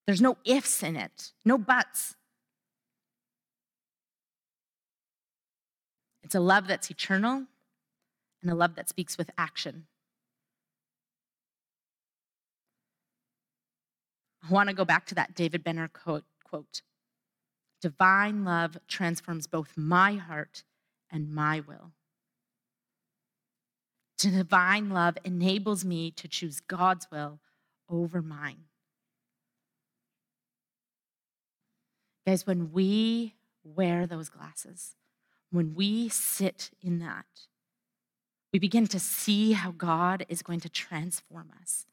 there's 0.05 0.21
no 0.21 0.37
ifs 0.45 0.83
in 0.83 0.95
it, 0.95 1.31
no 1.45 1.57
buts. 1.57 2.15
It's 6.23 6.35
a 6.35 6.39
love 6.39 6.67
that's 6.67 6.89
eternal 6.89 7.45
and 8.41 8.51
a 8.51 8.55
love 8.55 8.75
that 8.75 8.89
speaks 8.89 9.17
with 9.17 9.31
action. 9.37 9.85
I 14.43 14.51
want 14.51 14.69
to 14.69 14.75
go 14.75 14.85
back 14.85 15.05
to 15.07 15.15
that 15.15 15.35
David 15.35 15.63
Benner 15.63 15.87
quote, 15.87 16.25
quote 16.43 16.81
Divine 17.81 18.43
love 18.43 18.77
transforms 18.87 19.47
both 19.47 19.73
my 19.75 20.13
heart 20.13 20.63
and 21.11 21.33
my 21.33 21.59
will. 21.59 21.91
Divine 24.17 24.89
love 24.89 25.17
enables 25.23 25.83
me 25.83 26.11
to 26.11 26.27
choose 26.27 26.59
God's 26.61 27.07
will 27.11 27.39
over 27.89 28.21
mine. 28.21 28.65
Guys, 32.25 32.47
when 32.47 32.71
we 32.71 33.35
wear 33.63 34.07
those 34.07 34.29
glasses, 34.29 34.95
when 35.51 35.75
we 35.75 36.07
sit 36.07 36.71
in 36.81 36.99
that, 36.99 37.25
we 38.53 38.59
begin 38.59 38.87
to 38.87 38.99
see 38.99 39.53
how 39.53 39.71
God 39.71 40.25
is 40.29 40.41
going 40.41 40.61
to 40.61 40.69
transform 40.69 41.51
us. 41.61 41.85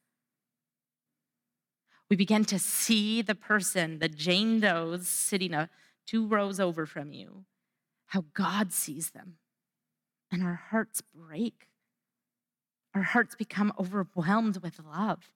We 2.10 2.16
begin 2.16 2.44
to 2.46 2.58
see 2.58 3.22
the 3.22 3.36
person, 3.36 4.00
the 4.00 4.08
Jane 4.08 4.60
Does 4.60 5.06
sitting 5.06 5.54
a, 5.54 5.70
two 6.06 6.26
rows 6.26 6.58
over 6.58 6.84
from 6.84 7.12
you, 7.12 7.44
how 8.06 8.24
God 8.34 8.72
sees 8.72 9.10
them. 9.10 9.36
And 10.32 10.42
our 10.42 10.60
hearts 10.70 11.00
break. 11.00 11.68
Our 12.94 13.02
hearts 13.02 13.36
become 13.36 13.72
overwhelmed 13.78 14.58
with 14.58 14.80
love. 14.84 15.30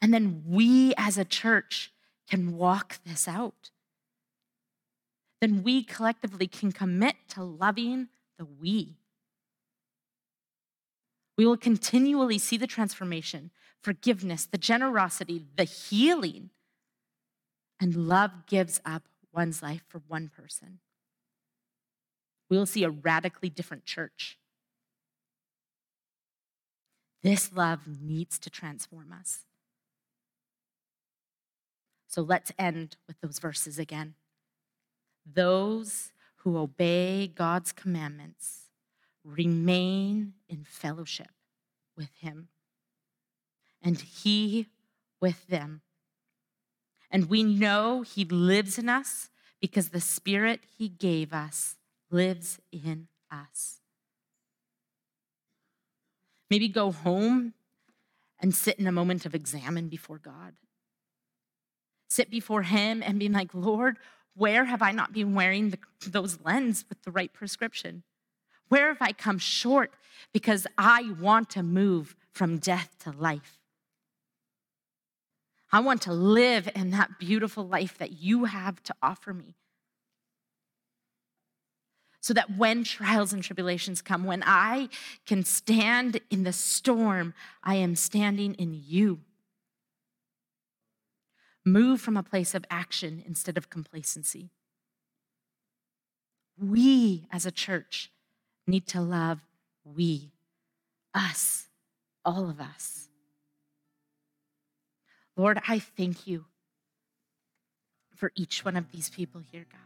And 0.00 0.14
then 0.14 0.44
we 0.46 0.94
as 0.96 1.18
a 1.18 1.24
church 1.24 1.92
can 2.28 2.56
walk 2.56 2.98
this 3.04 3.26
out. 3.26 3.70
Then 5.40 5.62
we 5.62 5.82
collectively 5.82 6.46
can 6.46 6.72
commit 6.72 7.16
to 7.30 7.42
loving 7.42 8.08
the 8.38 8.44
we. 8.44 8.98
We 11.36 11.46
will 11.46 11.56
continually 11.56 12.38
see 12.38 12.56
the 12.56 12.66
transformation, 12.66 13.50
forgiveness, 13.82 14.46
the 14.46 14.58
generosity, 14.58 15.44
the 15.56 15.64
healing. 15.64 16.50
And 17.80 18.08
love 18.08 18.46
gives 18.46 18.80
up 18.84 19.02
one's 19.32 19.62
life 19.62 19.82
for 19.88 20.00
one 20.06 20.30
person. 20.34 20.78
We 22.48 22.56
will 22.56 22.66
see 22.66 22.84
a 22.84 22.90
radically 22.90 23.48
different 23.48 23.84
church. 23.84 24.38
This 27.22 27.52
love 27.52 27.80
needs 28.00 28.38
to 28.38 28.50
transform 28.50 29.12
us. 29.12 29.40
So 32.06 32.22
let's 32.22 32.52
end 32.58 32.96
with 33.08 33.20
those 33.20 33.38
verses 33.38 33.78
again. 33.78 34.14
Those 35.26 36.12
who 36.36 36.58
obey 36.58 37.26
God's 37.26 37.72
commandments 37.72 38.63
remain 39.24 40.34
in 40.48 40.64
fellowship 40.64 41.30
with 41.96 42.10
Him, 42.20 42.48
and 43.82 44.00
He 44.00 44.68
with 45.20 45.46
them. 45.46 45.80
And 47.10 47.30
we 47.30 47.42
know 47.42 48.02
He 48.02 48.24
lives 48.24 48.78
in 48.78 48.88
us 48.88 49.30
because 49.60 49.88
the 49.88 50.00
Spirit 50.00 50.60
He 50.76 50.88
gave 50.88 51.32
us 51.32 51.76
lives 52.10 52.58
in 52.70 53.08
us. 53.30 53.80
Maybe 56.50 56.68
go 56.68 56.92
home 56.92 57.54
and 58.40 58.54
sit 58.54 58.78
in 58.78 58.86
a 58.86 58.92
moment 58.92 59.24
of 59.24 59.34
examine 59.34 59.88
before 59.88 60.18
God. 60.18 60.54
Sit 62.08 62.30
before 62.30 62.62
Him 62.62 63.02
and 63.02 63.18
be 63.18 63.28
like, 63.28 63.54
Lord, 63.54 63.98
where 64.34 64.64
have 64.64 64.82
I 64.82 64.92
not 64.92 65.12
been 65.12 65.34
wearing 65.34 65.70
the, 65.70 65.78
those 66.06 66.38
lens 66.44 66.84
with 66.88 67.02
the 67.02 67.10
right 67.10 67.32
prescription? 67.32 68.02
Where 68.68 68.88
have 68.88 69.00
I 69.00 69.12
come 69.12 69.38
short 69.38 69.92
because 70.32 70.66
I 70.78 71.14
want 71.20 71.50
to 71.50 71.62
move 71.62 72.16
from 72.32 72.58
death 72.58 72.96
to 73.00 73.10
life? 73.10 73.58
I 75.70 75.80
want 75.80 76.02
to 76.02 76.12
live 76.12 76.68
in 76.74 76.90
that 76.90 77.18
beautiful 77.18 77.66
life 77.66 77.98
that 77.98 78.12
you 78.12 78.44
have 78.44 78.82
to 78.84 78.94
offer 79.02 79.34
me. 79.34 79.56
So 82.20 82.32
that 82.32 82.56
when 82.56 82.84
trials 82.84 83.32
and 83.32 83.42
tribulations 83.42 84.00
come, 84.00 84.24
when 84.24 84.42
I 84.46 84.88
can 85.26 85.44
stand 85.44 86.20
in 86.30 86.44
the 86.44 86.52
storm, 86.52 87.34
I 87.62 87.74
am 87.74 87.96
standing 87.96 88.54
in 88.54 88.80
you. 88.86 89.20
Move 91.64 92.00
from 92.00 92.16
a 92.16 92.22
place 92.22 92.54
of 92.54 92.64
action 92.70 93.22
instead 93.26 93.58
of 93.58 93.68
complacency. 93.68 94.50
We 96.56 97.26
as 97.32 97.44
a 97.44 97.50
church 97.50 98.10
need 98.66 98.86
to 98.88 99.00
love 99.00 99.40
we, 99.84 100.30
us, 101.14 101.66
all 102.24 102.48
of 102.48 102.60
us. 102.60 103.08
Lord, 105.36 105.60
I 105.66 105.78
thank 105.78 106.26
you 106.26 106.44
for 108.14 108.32
each 108.34 108.64
one 108.64 108.76
of 108.76 108.90
these 108.92 109.10
people 109.10 109.42
here, 109.52 109.66
God. 109.70 109.80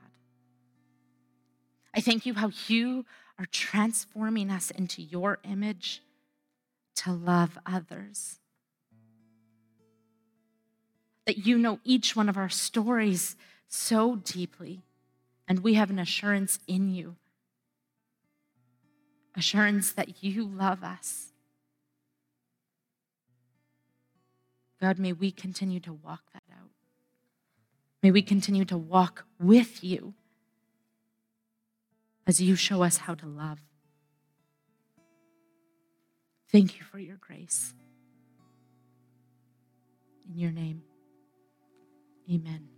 I 1.95 2.01
thank 2.01 2.27
you 2.27 2.35
how 2.35 2.51
you 2.69 3.07
are 3.39 3.47
transforming 3.47 4.51
us 4.51 4.71
into 4.71 5.03
your 5.03 5.39
image 5.43 6.03
to 6.97 7.13
love 7.13 7.59
others 7.65 8.39
that 11.29 11.45
you 11.47 11.59
know 11.59 11.79
each 11.85 12.17
one 12.17 12.31
of 12.31 12.39
our 12.39 12.49
stories 12.49 13.37
so 13.69 14.17
deeply, 14.17 14.81
and 15.47 15.59
we 15.61 15.75
have 15.75 15.91
an 15.91 15.99
assurance 15.99 16.59
in 16.67 16.89
you 16.89 17.17
assurance 19.39 19.93
that 19.93 20.23
you 20.23 20.45
love 20.45 20.83
us. 20.83 21.33
God, 24.81 24.99
may 24.99 25.13
we 25.13 25.31
continue 25.31 25.81
to 25.81 25.93
walk 25.93 26.23
that 26.33 26.43
out. 26.53 26.71
May 28.03 28.11
we 28.11 28.23
continue 28.23 28.65
to 28.67 28.77
walk 28.77 29.25
with 29.41 29.83
you 29.83 30.15
as 32.27 32.41
you 32.41 32.55
show 32.55 32.83
us 32.83 32.99
how 32.99 33.15
to 33.15 33.27
love. 33.27 33.59
Thank 36.51 36.79
you 36.79 36.85
for 36.85 36.99
your 36.99 37.17
grace. 37.17 37.75
In 40.31 40.39
your 40.39 40.53
name. 40.53 40.83
Amen. 42.31 42.78